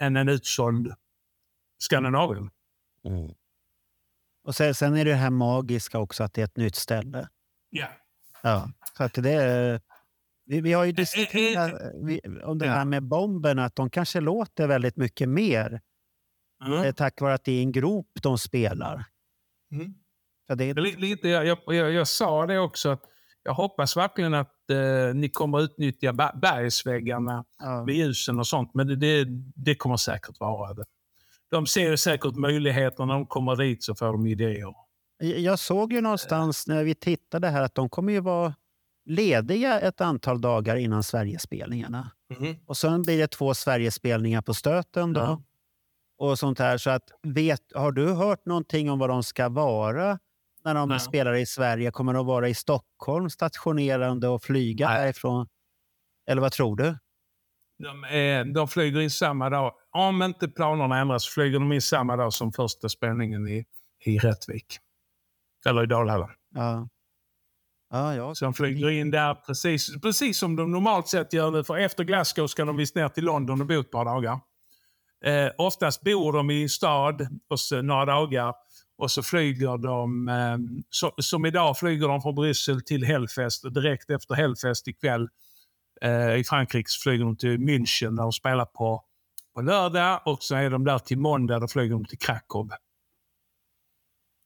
[0.00, 0.94] än en utsåld
[1.78, 2.50] Skandinavien.
[3.04, 3.30] Mm.
[4.44, 7.28] Och sen, sen är det här magiska också att det är ett nytt ställe.
[7.70, 7.86] Ja.
[8.42, 8.70] Ja.
[8.96, 9.80] Så att det är,
[10.44, 12.72] vi, vi har ju diskuterat vi, om det Ja.
[12.72, 15.80] här med bomben, att de kanske låter väldigt mycket mer
[16.66, 16.84] Mm.
[16.84, 19.04] eh, tack vare att det är en grop de spelar.
[19.72, 19.94] Mm.
[20.48, 23.02] Det, Lite, lite, jag, jag, jag, sa det också, att
[23.42, 27.84] jag hoppas verkligen att eh, ni kommer utnyttja bergsväggarna ja.
[27.84, 30.84] med ljusen och sånt, men det, det, det kommer säkert vara det.
[31.50, 34.74] De ser säkert möjligheter när de kommer dit så får de idéer.
[35.18, 38.54] Jag såg ju någonstans när vi tittade här att de kommer ju vara
[39.04, 42.10] lediga ett antal dagar innan Sverigespelningarna.
[42.38, 42.56] Mhm.
[42.66, 45.12] Och sen blir det två Sverigespelningar på stöten.
[45.12, 45.20] Då.
[45.20, 45.42] Ja.
[46.22, 46.78] Och sånt här.
[46.78, 50.18] Så att, vet, har du hört någonting om vad de ska vara
[50.64, 51.00] när de Nej.
[51.00, 51.90] spelar i Sverige?
[51.90, 54.98] Kommer de vara i Stockholm stationerande och flyga Nej.
[54.98, 55.48] därifrån?
[56.26, 56.98] Eller vad tror du?
[57.78, 59.72] De, är, de flyger in samma dag.
[59.90, 63.64] Om inte planerna ändras flyger de in samma dag som första spelningen i,
[64.04, 64.78] i Rättvik.
[65.66, 66.30] Eller i Dalhalla.
[66.54, 66.88] Ja.
[67.90, 68.34] Ja, ja.
[68.34, 71.64] Så de flyger in där precis, precis som de normalt sett gör nu.
[71.64, 74.40] För efter Glasgow ska de visst ner till London och bo ett par dagar.
[75.24, 78.54] Eh, oftast bor de i stad och så några dagar.
[78.98, 83.64] Och så flyger de, eh, så, som idag flyger de från Bryssel till Hellfest.
[83.64, 85.28] Och direkt efter Hellfest ikväll
[86.00, 89.04] eh, i Frankrike så flyger de till München där de spelar på,
[89.54, 90.20] på lördag.
[90.24, 92.70] Och så är de där till måndag, då flyger de till Krakow.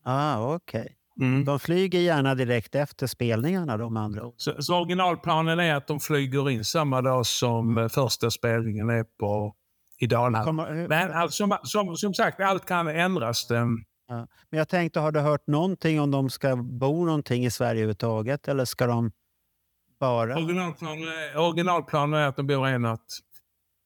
[0.05, 0.97] Ah, Okej.
[1.21, 1.45] Mm.
[1.45, 4.23] De flyger gärna direkt efter spelningarna de andra.
[4.37, 9.05] Så, så originalplanen är att de flyger in samma dag som eh, första spelningen är
[9.05, 9.55] på
[9.99, 10.45] i Dalhalla.
[10.45, 13.51] Kommer, Men alltså, som, som, som sagt, allt kan ändras.
[13.51, 13.67] Eh,
[14.09, 14.27] Ja.
[14.51, 18.49] Men jag tänkte, har du hört någonting om de ska bo någonting i Sverige överhuvudtaget?
[18.49, 19.13] Eller ska de
[20.01, 23.01] bara Originalplanen, är- originalplanen är att de bor en natt.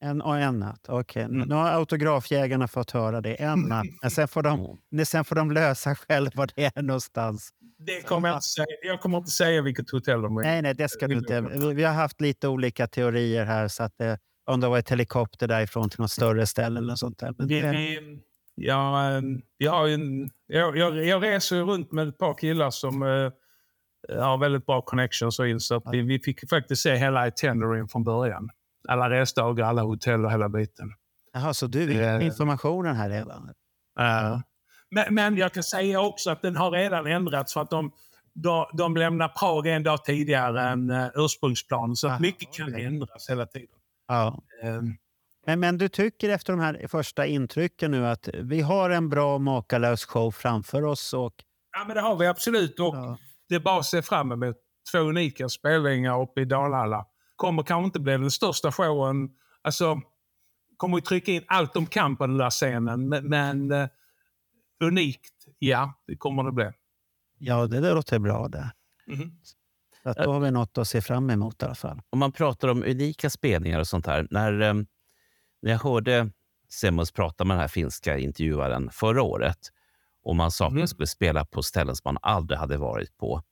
[0.02, 0.86] en och en natt?
[0.88, 1.48] Okej, Mm.
[1.48, 3.34] nu har autografjägarna fått höra det.
[3.34, 3.84] En natt.
[4.02, 7.50] Men sen får, de, sen får de lösa själv var det är någonstans.
[7.78, 8.66] Det kommer jag, inte säga.
[8.82, 10.42] jag kommer inte säga vilket hotell de är.
[10.42, 11.40] Nej, nej, det ska du inte.
[11.40, 13.68] Vi- Vi har haft lite olika teorier här.
[13.68, 14.18] Så att det,
[14.52, 17.34] om det var ett helikopter därifrån till något större ställe eller något sånt där.
[17.38, 18.18] Men, Vi, vi,
[18.54, 19.22] ja, eh,
[19.56, 23.32] jag, har ju en, jag, jag, jag reser runt med ett par killar som eh,
[24.22, 28.04] har väldigt bra connections och in, så vi, vi fick faktiskt se hela itineraryn från
[28.04, 28.48] början.
[28.88, 30.92] Alla resdagar, alla hotell och hela biten.
[31.32, 32.12] Jaha, så du Ja.
[32.18, 33.50] vet informationen här redan?
[33.98, 34.42] Ja.
[34.90, 37.92] Men, men jag kan säga också att den har redan ändrats för att de,
[38.34, 41.96] de, de lämnar Prag en dag tidigare än uh, ursprungsplanen.
[41.96, 42.84] Så att mycket kan okej.
[42.84, 43.76] ändras hela tiden.
[44.08, 44.42] Ja.
[44.62, 44.96] Ehm,
[45.46, 49.38] Men, men du tycker efter de här första intrycken nu att vi har en bra
[49.38, 51.14] makalös show framför oss?
[51.14, 51.34] Och,
[51.72, 52.80] ja, men det har vi absolut.
[52.80, 53.18] Och ja.
[53.48, 54.56] Det är bara att se fram emot
[54.92, 57.06] två unika spelningar uppe i Dalhalla.
[57.36, 59.30] Kommer kanske inte bli den största showen.
[59.62, 60.00] Alltså,
[60.76, 63.08] kommer att trycka in allt de kan på den där scenen.
[63.08, 63.88] Men, men eh,
[64.84, 66.70] unikt, ja, det kommer det bli.
[67.38, 68.72] ja, det, låter bra det.
[69.06, 69.32] Mhm.
[70.02, 72.00] Så att då har vi något att se fram emot i alla fall.
[72.10, 74.26] Om man pratar om unika spelningar och sånt här.
[74.30, 74.74] När, eh,
[75.62, 76.30] när jag hörde
[76.68, 79.58] Semmos prata med den här finska intervjuaren förra året
[80.22, 80.80] och man sa att Mm.
[80.80, 83.42] man skulle spela på ställen som man aldrig hade varit på.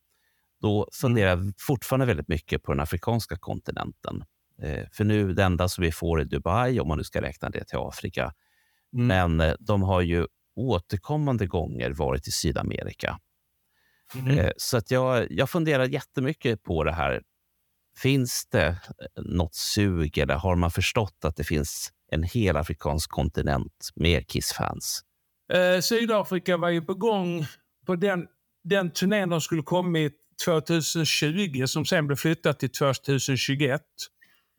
[0.61, 4.25] Då funderar jag fortfarande väldigt mycket på den afrikanska kontinenten.
[4.63, 7.51] Eh, för nu, det enda som vi får är Dubai, om man nu ska räkna
[7.51, 8.33] det till Afrika.
[8.95, 9.07] Mm.
[9.07, 10.27] Men eh, de har ju
[10.57, 13.19] återkommande gånger varit i Sydamerika.
[14.15, 14.39] Mm.
[14.39, 17.23] Eh, Så att jag, jag funderar jättemycket på det här.
[17.97, 18.77] Finns det eh,
[19.17, 25.01] något sug eller har man förstått att det finns en hel afrikansk kontinent med Kiss-fans?
[25.53, 27.47] Eh, Sydafrika var ju på gång
[27.87, 28.27] på den,
[28.65, 30.13] den turnén de skulle kommit
[30.45, 33.83] 2020 som sen blev flyttad till 2021.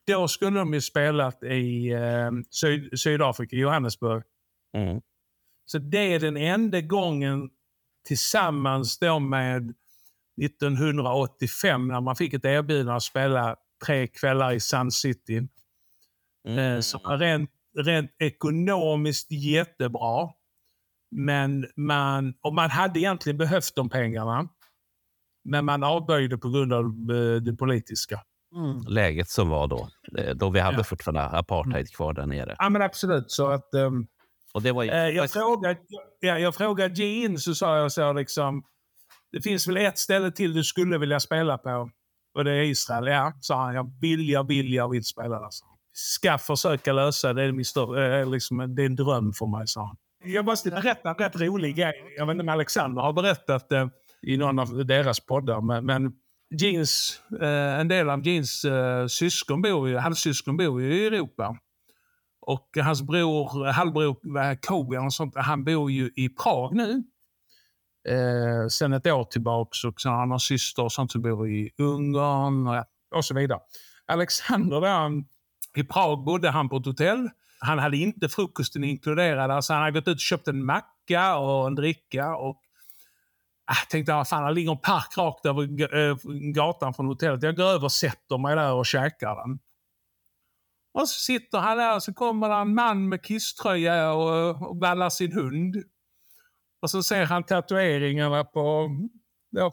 [0.07, 4.23] Då skulle de ju spelat i eh, Syd, Sydafrika, Johannesburg.
[4.77, 5.01] Mm.
[5.65, 7.49] Så det är den enda gången
[8.07, 9.73] tillsammans då med
[10.41, 15.47] 1985 när man fick ett erbjudande att spela tre kvällar i Sun City.
[16.47, 20.29] Eh, som var rent, rent ekonomiskt jättebra.
[21.11, 24.49] Men man, och man hade egentligen behövt de pengarna.
[25.43, 28.21] Men man avböjde på grund av eh, det politiska.
[28.55, 28.81] Mm.
[28.87, 30.83] Läget som var då, eh, då vi hade Ja.
[30.83, 32.55] fortfarande apartheid kvar där nere.
[32.59, 33.31] Ja men absolut.
[33.31, 34.07] Så att, ehm,
[34.53, 35.77] Och det var ju, Eh, jag, frågade,
[36.19, 38.63] ja, jag frågade Gene så sa jag så liksom.
[39.31, 41.89] Det finns väl ett ställe till du skulle vilja spela på.
[42.37, 43.07] Och det är Israel.
[43.07, 43.75] Ja, sa han.
[43.75, 45.49] Jag vill, jag vill, jag vill spela där.
[45.93, 47.43] Ska försöka lösa det.
[47.43, 49.97] Är min stör, eh, liksom, det är en dröm för mig, sa han.
[50.23, 51.93] Jag måste berätta en rätt rolig grej.
[52.17, 53.89] Jag vet inte om Alexander har berättat det
[54.21, 55.61] i någon av deras poddar.
[55.61, 56.11] Men, men
[56.61, 61.57] Jeans, eh, en del av Jeans eh, syskon bor ju, halvsyskon bor ju i Europa.
[62.53, 67.03] Och hans bror, halvbror eh, Kobe, och sånt, han bor ju i Prag nu.
[68.09, 69.87] Eh, sen ett år tillbaka.
[69.87, 72.83] Och sen har han har syster och sånt som bor i Ungern och,
[73.15, 73.59] och så vidare.
[74.07, 75.25] Alexander där, han-
[75.75, 77.29] i Prag bodde han på ett hotell.
[77.59, 79.51] Han hade inte frukosten inkluderad.
[79.51, 82.35] Alltså han hade gått ut och köpt en macka och en dricka.
[82.35, 82.61] Och
[83.65, 86.15] ah, jag tänkte, att fan, det ligger en park rakt över eh,
[86.53, 87.43] gatan från hotellet.
[87.43, 89.59] Jag går över och sätter mig där och käkar den.
[91.01, 94.77] Och så sitter han där och så kommer det en man med kisströja och, och
[94.79, 95.75] vallar sin hund.
[96.81, 98.89] Och så ser han tatueringarna på,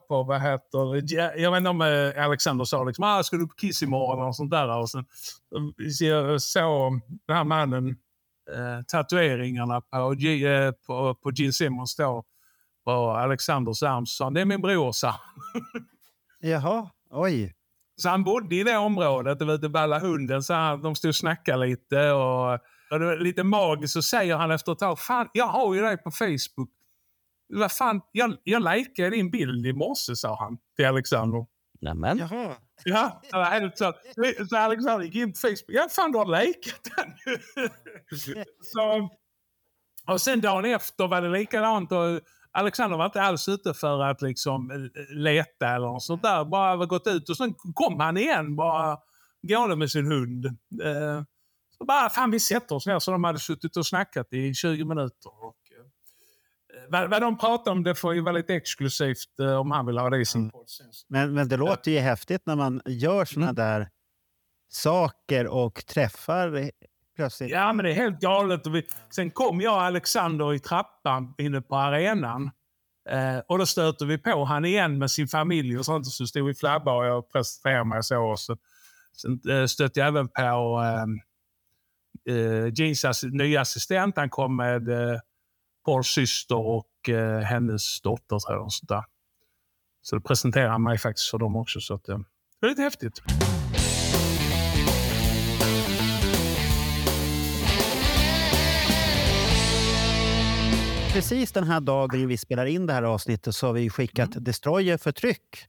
[0.08, 3.48] på vad heter jag, jag vet inte om eh, Alexander sa liksom, ah, ska du
[3.48, 4.78] på Kiss imorgon och sånt där.
[4.78, 5.04] Och sen
[5.98, 7.88] så- så den här mannen
[8.54, 12.24] eh, tatueringarna på, eh, på, på Gene Simmons då
[12.84, 14.06] på Alexanders arm.
[14.06, 15.14] Så sa han, det är min bror, sa.
[16.40, 17.54] Jaha, oj.
[17.96, 21.08] Så han bodde i det området, du vet, det balla hunden, så han, de stod
[21.08, 22.10] och snackade lite.
[22.10, 22.52] Och,
[22.90, 25.80] och det var lite magiskt så säger han efter ett tag, fan jag har ju
[25.80, 26.70] dig på Facebook.
[27.48, 31.46] Vad fan, jag, jag likade din bild i morse, sa han till Alexander.
[31.80, 32.56] nämen, Jaha.
[32.84, 33.92] Ja, var så.
[34.48, 35.64] Så Alexander gick in på Facebook.
[35.68, 37.12] Ja, fan du har likat den.
[38.62, 39.08] så,
[40.06, 41.92] och sen dagen efter var det likadant.
[41.92, 42.20] Och
[42.56, 46.44] Alexander var inte alls ute för att liksom eh, leta eller något sånt där.
[46.44, 48.98] Bara var gått ut och sen kom han igen bara
[49.42, 50.46] gående med sin hund.
[50.46, 51.22] Eh,
[51.78, 52.98] så bara, fan vi sätter oss ner.
[52.98, 55.28] Så de hade suttit och snackat i 20 minuter.
[55.44, 59.70] Och, eh, vad, vad de pratar om det får ju vara lite exklusivt eh, om
[59.70, 60.86] han vill ha det i sin podd sen.
[61.08, 63.54] Men, men det låter ju häftigt när man gör såna Mm.
[63.54, 63.88] där
[64.68, 66.68] saker och träffar eh,
[67.16, 67.50] plötsligt.
[67.50, 68.66] Ja, men det är helt galet.
[68.66, 72.50] Och vi, sen kom jag och Alexander i trappan inne på arenan.
[73.10, 76.06] Eh, och då stöter vi på han igen med sin familj och sånt.
[76.06, 78.22] Så stod vi flabba och jag presenterade mig så.
[78.24, 78.56] Och så
[79.16, 84.16] sen eh, stötte jag även på eh, eh, Jeans ass- nya assistent.
[84.16, 85.18] Han kom med eh,
[85.84, 88.38] Pauls syster och eh, hennes dotter.
[88.38, 89.04] tror jag, och sånt där.
[90.02, 91.80] Så då presenterade han mig faktiskt för dem också.
[91.80, 92.18] Så att, eh,
[92.60, 93.22] det är lite häftigt.
[101.16, 104.96] Precis den här dagen vi spelar in det här avsnittet så har vi skickat Destroyer
[104.96, 105.66] för tryck.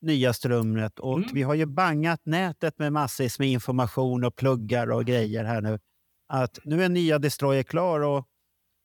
[0.00, 0.98] Nyaste rumret.
[0.98, 1.28] Och Mm.
[1.32, 5.78] vi har ju bangat nätet med massvis med information och pluggar och grejer här nu.
[6.28, 8.26] Att nu är nya Destroyer klar och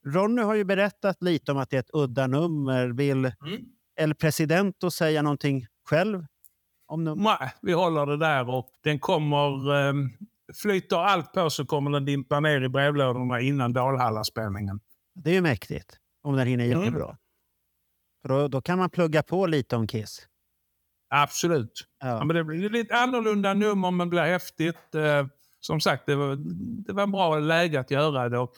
[0.06, 2.86] Ronny har ju berättat lite om att det är ett udda nummer.
[2.88, 3.32] Vill
[4.00, 6.26] El Presidento säga någonting själv?
[6.86, 9.70] Om num- Nej, vi håller det där och den kommer...
[9.88, 10.10] Um,
[10.62, 14.80] flyter allt på så kommer den dimpa ner i brevlådorna innan Dalhalla-spelningen.
[15.14, 16.80] Det är ju mäktigt om den hinner Mm.
[16.80, 17.16] jättebra.
[18.22, 20.28] För då, då kan man plugga på lite om Kiss.
[21.08, 21.84] Absolut.
[22.00, 22.08] Ja.
[22.08, 24.94] Ja, men det blir lite annorlunda nummer men blir häftigt.
[24.94, 25.26] Eh,
[25.60, 26.36] som sagt, det var,
[26.86, 28.38] det var en bra läge att göra det.
[28.38, 28.54] Och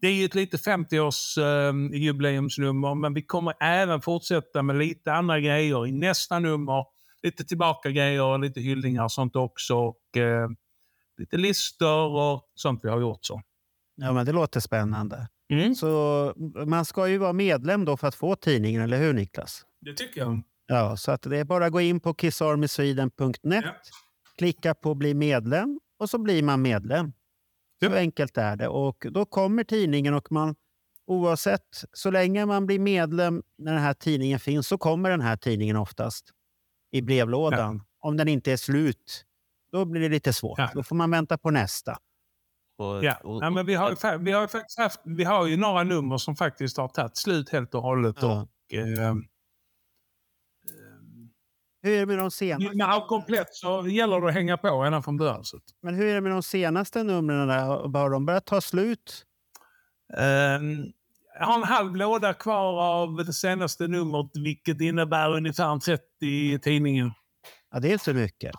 [0.00, 1.72] Det är ju ett lite 50-års eh,
[2.94, 6.86] men vi kommer även fortsätta med lite andra grejer i nästa nummer.
[7.22, 9.76] Lite tillbaka grejer och lite hyllningar och sånt också.
[9.76, 10.48] Och, eh,
[11.18, 13.24] lite listor och sånt vi har gjort.
[13.24, 13.42] så.
[13.96, 15.28] ja, men det låter spännande.
[15.52, 15.74] Mm.
[15.74, 16.32] Så
[16.66, 19.62] man ska ju vara medlem då för att få tidningen, eller hur Niklas?
[19.80, 20.42] Det tycker jag.
[20.66, 23.72] Ja, så att det är bara att gå in på kissarmysweden.net, Ja.
[24.38, 27.12] klicka på bli medlem och så blir man medlem.
[27.80, 27.96] Så Ja.
[27.96, 28.68] enkelt är det.
[28.68, 30.54] Och då kommer tidningen och man
[31.06, 35.36] oavsett, så länge man blir medlem när den här tidningen finns så kommer den här
[35.36, 36.30] tidningen oftast
[36.92, 37.82] i brevlådan.
[38.00, 39.24] Om den inte är slut,
[39.72, 40.58] då blir det lite svårt.
[40.58, 40.70] Ja.
[40.74, 41.98] Då får man vänta på nästa.
[42.82, 43.14] Och, Ja.
[43.22, 46.36] och, Nej, men vi, har, vi, har faktiskt haft, vi har ju några nummer som
[46.36, 48.16] faktiskt har tagit slut helt och hållet.
[48.20, 48.40] Ja.
[48.42, 49.14] Och, eh,
[51.82, 54.68] Hur är det med de senaste, man ha komplett så gäller det att hänga på
[54.68, 55.44] ända från början.
[55.82, 57.48] Men hur är det med de senaste numren?
[57.48, 57.58] Där?
[57.98, 59.26] Har de börjat ta slut?
[60.16, 60.24] eh,
[61.38, 66.02] jag har en halv låda kvar av det senaste numret vilket innebär ungefär en 30
[66.22, 67.10] i tidningen.
[67.70, 68.54] Ja, det är inte så mycket.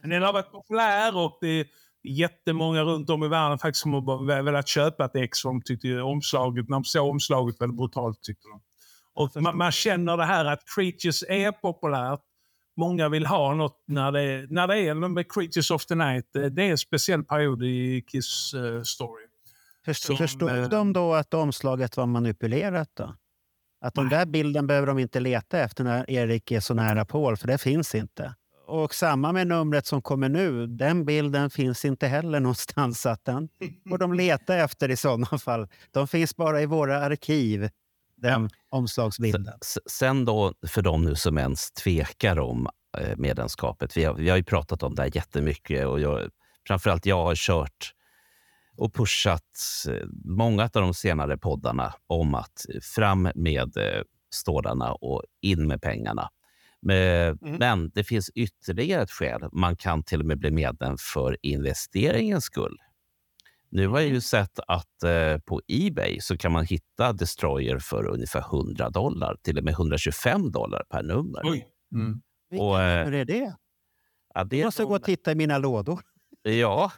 [0.00, 1.66] Men den har varit populär och det är
[2.02, 6.68] jättemånga runt om i världen faktiskt som har velat köpa ett ex som tyckte omslaget,
[6.68, 8.60] när de såg omslaget väldigt brutalt tyckte de.
[9.14, 12.20] Och man, man känner det här att Creatures är populärt.
[12.76, 16.26] Många vill ha något när det, när det är med Creatures of the Night.
[16.32, 19.22] Det det är en speciell period i Kiss eh, story.
[19.84, 22.90] Förstod, Som, förstod eh, de då att omslaget var manipulerat?
[22.94, 23.14] då?
[23.80, 27.36] Att den där bilden behöver de inte leta efter när Erik är så nära Paul,
[27.36, 28.34] för det finns inte.
[28.72, 30.66] Och samma med numret som kommer nu.
[30.66, 33.06] Den bilden finns inte heller någonstans.
[33.06, 33.48] Att den
[33.88, 35.68] får de leta efter i sådana fall.
[35.90, 37.68] De finns bara i våra arkiv,
[38.16, 39.54] den omslagsbilden.
[39.60, 42.68] S- Sen då, för de nu som ens tvekar om
[42.98, 43.96] eh, medlemskapet.
[43.96, 46.30] Vi har, vi har ju pratat om det här jättemycket och jag,
[46.66, 47.92] framförallt jag har kört
[48.76, 49.42] och pushat
[49.88, 54.02] eh, många av de senare poddarna om att fram med eh,
[54.34, 56.30] stålarna och in med pengarna.
[56.82, 59.48] Men, men det finns ytterligare ett skäl.
[59.52, 62.76] Man kan till och med bli medlem för investeringens skull.
[63.68, 68.06] Nu har jag ju sett att eh, på Ebay så kan man hitta Destroyer för
[68.06, 71.40] ungefär 100 dollar, till och med 125 dollar per nummer.
[71.44, 71.66] Oj.
[71.94, 72.20] Mm.
[72.50, 73.56] Vilka och, eh, nummer är det?
[74.34, 76.00] Ja, det Jag måste de- gå och titta i mina lådor.
[76.42, 76.92] Ja.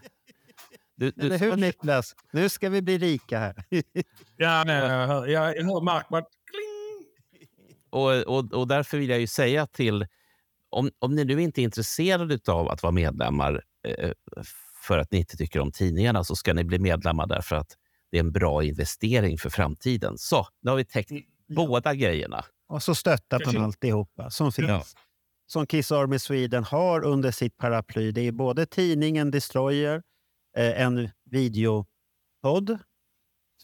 [0.97, 2.15] Du, du, Eller hur Niklas?
[2.33, 3.65] Nu ska vi bli rika här.
[4.37, 6.25] Ja, nej, jag, hör, jag, hör Mark bara.
[7.95, 10.07] Och, och, och därför vill jag ju säga till...
[10.71, 14.11] Om, om ni nu inte är intresserade av att vara medlemmar eh,
[14.83, 17.77] för att ni inte tycker om tidningarna så ska ni bli medlemmar därför att
[18.11, 20.19] det är en bra investering för framtiden.
[20.19, 21.11] Så, nu har vi täckt
[21.49, 22.45] båda grejerna.
[22.69, 24.69] Och så stöttar man alltihopa som finns.
[24.69, 24.83] Ja.
[25.47, 28.11] Som Kiss Army Sweden har under sitt paraply.
[28.11, 30.03] Det är både tidningen Destroyer,
[30.57, 32.79] eh, en videopodd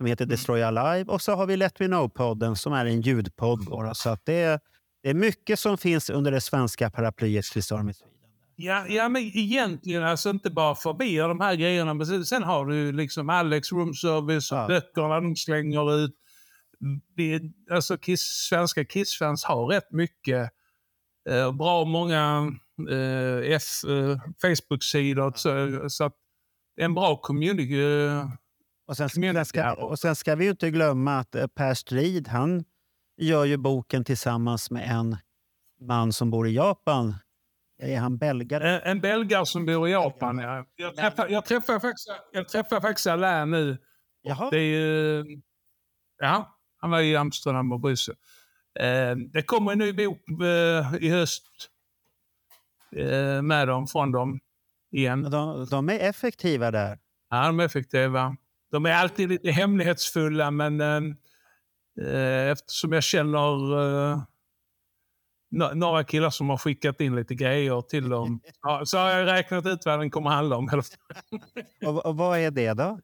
[0.00, 3.64] som heter Destroy Alive och så har vi Let Me Know-podden som är en ljudpodd.
[3.64, 3.94] Bara.
[3.94, 4.60] Så att det, är,
[5.02, 8.14] det är mycket som finns under det svenska paraplyet Kiss Army Sweden.
[8.56, 11.94] Ja, ja, men egentligen alltså inte bara förbi de här grejerna.
[11.94, 14.66] Men sen, sen har du liksom Alex Room Service och Ja.
[14.66, 16.14] böckerna de slänger ut.
[17.16, 17.40] Det,
[17.70, 20.50] alltså Kiss, svenska Kiss-fans har rätt mycket.
[21.30, 22.52] Eh, bra många
[22.90, 25.32] eh, eh, Facebook-sidor.
[25.36, 26.14] Så, så att
[26.76, 27.74] en bra community.
[28.90, 32.28] Och sen, sen ska, och sen ska vi ju inte glömma att eh, Per Strid,
[32.28, 32.64] han
[33.16, 35.16] gör ju boken tillsammans med en
[35.80, 37.14] man som bor i Japan.
[37.78, 38.80] Är han belgare?
[38.80, 40.38] en, en belgare som bor i Japan.
[40.38, 40.66] Ja.
[40.76, 43.78] Jag, träffar, jag, träffar faktiskt, jag träffar faktiskt Alain nu.
[44.22, 44.50] Jaha.
[44.50, 45.24] Det är ju...
[46.18, 48.14] Ja, han var i Amsterdam och Bryssel.
[48.80, 51.46] Eh, det kommer en ny bok eh, i höst
[52.96, 54.40] eh, med dem, från dem,
[54.92, 55.22] igen.
[55.22, 56.98] De, de är effektiva där.
[57.30, 58.36] Ja, de är effektiva.
[58.70, 61.02] De är alltid lite hemlighetsfulla, men eh,
[62.06, 63.78] eh, eftersom jag känner
[64.12, 64.22] eh,
[65.74, 69.66] några killar som har skickat in lite grejer till dem ja, så har jag räknat
[69.66, 70.68] ut vad den kommer handla om.
[71.86, 73.00] Och, och vad är det då?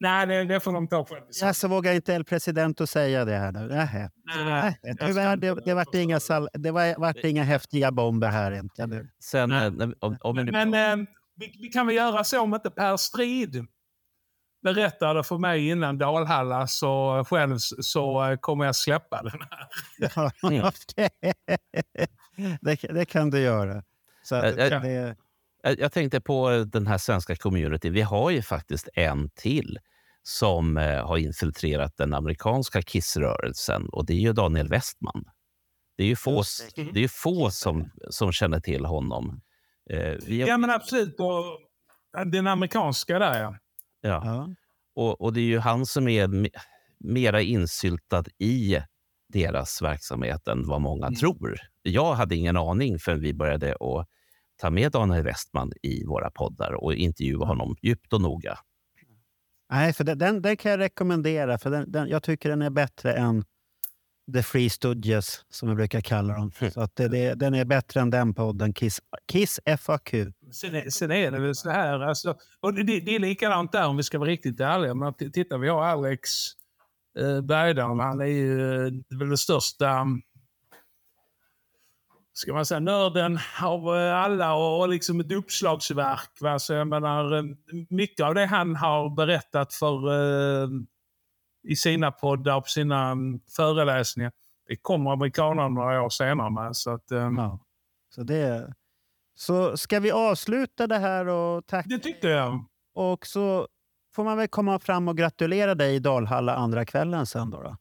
[0.00, 1.26] Nej, det, det får de ta själva.
[1.40, 3.68] Ja, så vågar inte El Presidente säga det här nu.
[3.68, 4.10] Nähä.
[4.24, 8.52] Nej, Nej, Tyvärr, det, det vart inga, sal, det var, vart inga häftiga bomber här
[8.52, 9.10] inte nu.
[9.22, 12.96] Sen, eh, om, om Men eh, vi, vi kan väl göra så om inte Per
[12.96, 13.66] Strid
[14.62, 19.68] berättade för mig innan Dalhalla så själv så eh, kommer jag släppa den här.
[20.50, 20.72] Ja,
[22.60, 23.82] det, det kan du göra.
[24.22, 24.78] Så att, Ja, ja.
[24.80, 25.16] det,
[25.62, 27.90] Jag, jag tänkte på den här svenska community.
[27.90, 29.78] Vi har ju faktiskt en till
[30.22, 35.24] som eh, har infiltrerat den amerikanska kissrörelsen och det är ju Daniel Westman.
[35.96, 39.40] Det är ju få, Just det är få som, som känner till honom.
[39.90, 41.20] Eh, vi har, Ja men absolut.
[41.20, 41.44] Och
[42.26, 43.56] den amerikanska där ja.
[44.00, 44.22] Ja.
[44.24, 44.48] ja.
[44.94, 46.50] och, och det är ju han som är me-
[46.98, 48.78] mera insyltad i
[49.32, 51.16] deras verksamhet än vad många Mm.
[51.16, 51.56] tror.
[51.82, 54.06] Jag hade ingen aning förrän vi började att
[54.60, 58.58] ta med Daniel Westman i våra poddar och intervjua honom djupt och noga.
[59.70, 61.58] Nej, för den, den, den kan jag rekommendera.
[61.58, 63.44] För den, den, jag tycker den är bättre än
[64.32, 66.52] The Free Stooges, som vi brukar kalla dem.
[66.60, 66.72] Mm.
[66.72, 69.00] Så att det, det, den är bättre än den podden, Kiss,
[69.32, 70.10] Kiss FAQ.
[70.52, 73.86] Sen är, sen är det väl så här, alltså, och det, det är likadant där
[73.86, 74.94] om vi ska vara riktigt ärliga.
[74.94, 76.30] Men titta, vi har Alex
[77.18, 78.00] eh, Bergdahl.
[78.00, 80.06] Han är ju eh, väl den största
[82.40, 86.30] ska man säga, nörden av eh, alla och, och liksom ett uppslagsverk.
[86.40, 86.58] Va?
[86.58, 87.42] Så jag menar, eh,
[87.88, 90.68] mycket av det han har berättat för eh,
[91.62, 93.16] i sina poddar och på sina
[93.56, 94.32] föreläsningar,
[94.66, 96.76] det kommer amerikanerna några år senare med.
[96.76, 97.58] Så att, eh, Ja.
[98.14, 98.74] Så, det,
[99.34, 101.88] så ska vi avsluta det här och tacka?
[101.88, 102.64] det tyckte jag.
[102.94, 103.68] Och så
[104.14, 107.62] får man väl komma fram och gratulera dig i Dalhalla andra kvällen sen då.
[107.62, 107.76] då.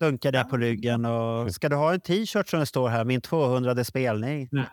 [0.00, 3.20] Dunka dig på ryggen och ska du ha en t-shirt som det står här, min
[3.20, 4.48] 200 spelning.
[4.52, 4.66] Nej.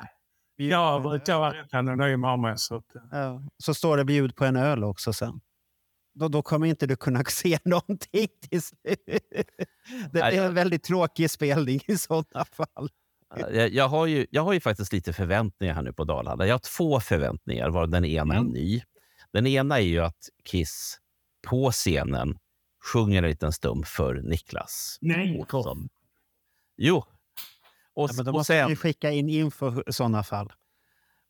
[0.56, 2.58] Jag brukar vara rätt anonym av mig.
[2.58, 3.02] Så att, eh.
[3.12, 5.42] Ja, så står det bjud på en öl också sen.
[6.16, 9.00] Då, då kommer inte du kunna se någonting till slut.
[10.14, 12.90] Det är en väldigt tråkig spelning i sådana fall.
[13.38, 16.46] Jag, jag, har ju, jag har ju faktiskt lite förväntningar här nu på Dalhalla.
[16.46, 18.52] Jag har två förväntningar, varav den ena är Mm.
[18.54, 18.82] ny.
[19.34, 21.00] Den ena är ju att Kiss
[21.48, 22.38] på scenen
[22.94, 24.98] sjunger en liten stum för Niklas.
[25.02, 25.90] Nej, Olsson.
[26.78, 26.98] Jo.
[27.94, 30.54] Och, Ja, men då och, måste sen, vi skicka in info i sådana fall.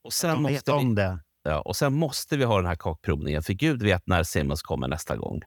[0.02, 1.18] och, sen De vet måste vi, om det.
[1.46, 4.88] Ja, och sen måste vi ha den här kakprovningen, för Gud vet när Simmons kommer
[4.88, 5.42] nästa gång.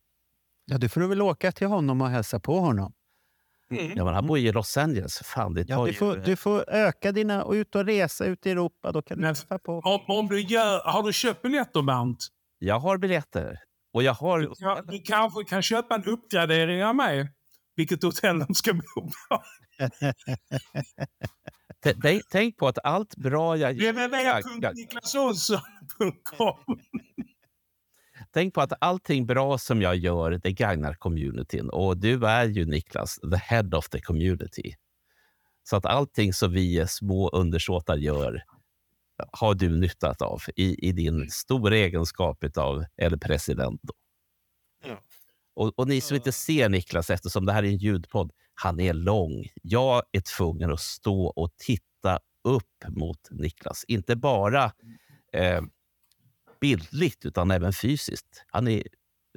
[0.65, 2.93] Ja, du får väl åka till honom och hälsa på honom.
[3.71, 3.93] Mm.
[3.95, 5.17] Ja, men han bor ju i Los Angeles.
[5.17, 5.93] Fan, det Ja, du, ju...
[5.93, 8.91] får, du får öka dina och ut och resa ut i Europa.
[8.91, 9.79] Då kan du på.
[9.79, 12.27] Om, om du gör, har du köpt biljetter, Bernt?
[12.59, 13.59] Jag har biljetter.
[13.93, 14.53] Och jag har...
[14.59, 17.29] Ja, du kanske kan köpa en uppgradering av mig.
[17.75, 18.81] Vilket hotell de ska bo
[19.29, 19.43] på.
[22.31, 23.91] Tänk- på att allt bra jag Ja, ja.
[23.91, 26.79] www.niklasolsson.com
[28.31, 31.69] Tänk på att allting bra som jag gör, det gagnar communityn.
[31.69, 34.75] Och du är ju Niklas, the head of the community.
[35.63, 38.43] Så att allting som vi små undersåtar gör
[39.31, 42.85] har du nytta av i, i din stora egenskap av
[43.21, 43.79] president.
[43.83, 43.93] då.
[44.85, 44.99] Ja.
[45.53, 48.31] Och, och ni som inte ser Niklas, eftersom det här är en ljudpodd,
[48.61, 49.47] han är lång.
[49.61, 53.85] Jag är tvungen att stå och titta upp mot Niklas.
[53.87, 54.71] Inte bara
[55.33, 55.61] eh,
[56.61, 58.43] bildligt, utan även fysiskt.
[58.47, 58.83] Han är,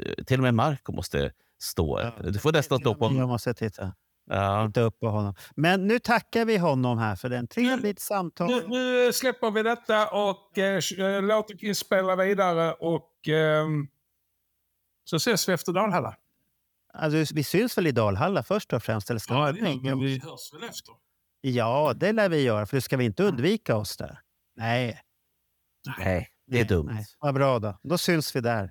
[0.03, 2.12] eh, till och med Marco måste stå.
[2.25, 3.05] du får nästan stå på...
[3.05, 3.93] Jag måste titta,
[4.27, 5.35] Ja, titta upp på honom.
[5.57, 8.49] Men nu tackar vi honom här för den trevligt samtal.
[8.49, 12.73] Nu, nu släpper vi detta och eh, eh, låter spela vidare.
[12.73, 13.89] Och ehm,
[15.05, 16.16] så ses vi efter Dalhalla.
[16.93, 19.11] Alltså, vi syns väl i Dalhalla först och främst?
[19.11, 20.05] Eller ska Ja, vi det gör vi.
[20.05, 20.95] Vi hörs väl efter.
[21.40, 22.66] ja, det lär vi göra.
[22.66, 24.18] För ska vi inte undvika oss där?
[24.57, 25.01] Nej.
[25.99, 26.90] nej, det är dumt.
[26.93, 27.07] Nej.
[27.20, 27.78] Vad bra då.
[27.82, 28.68] Då syns vi där.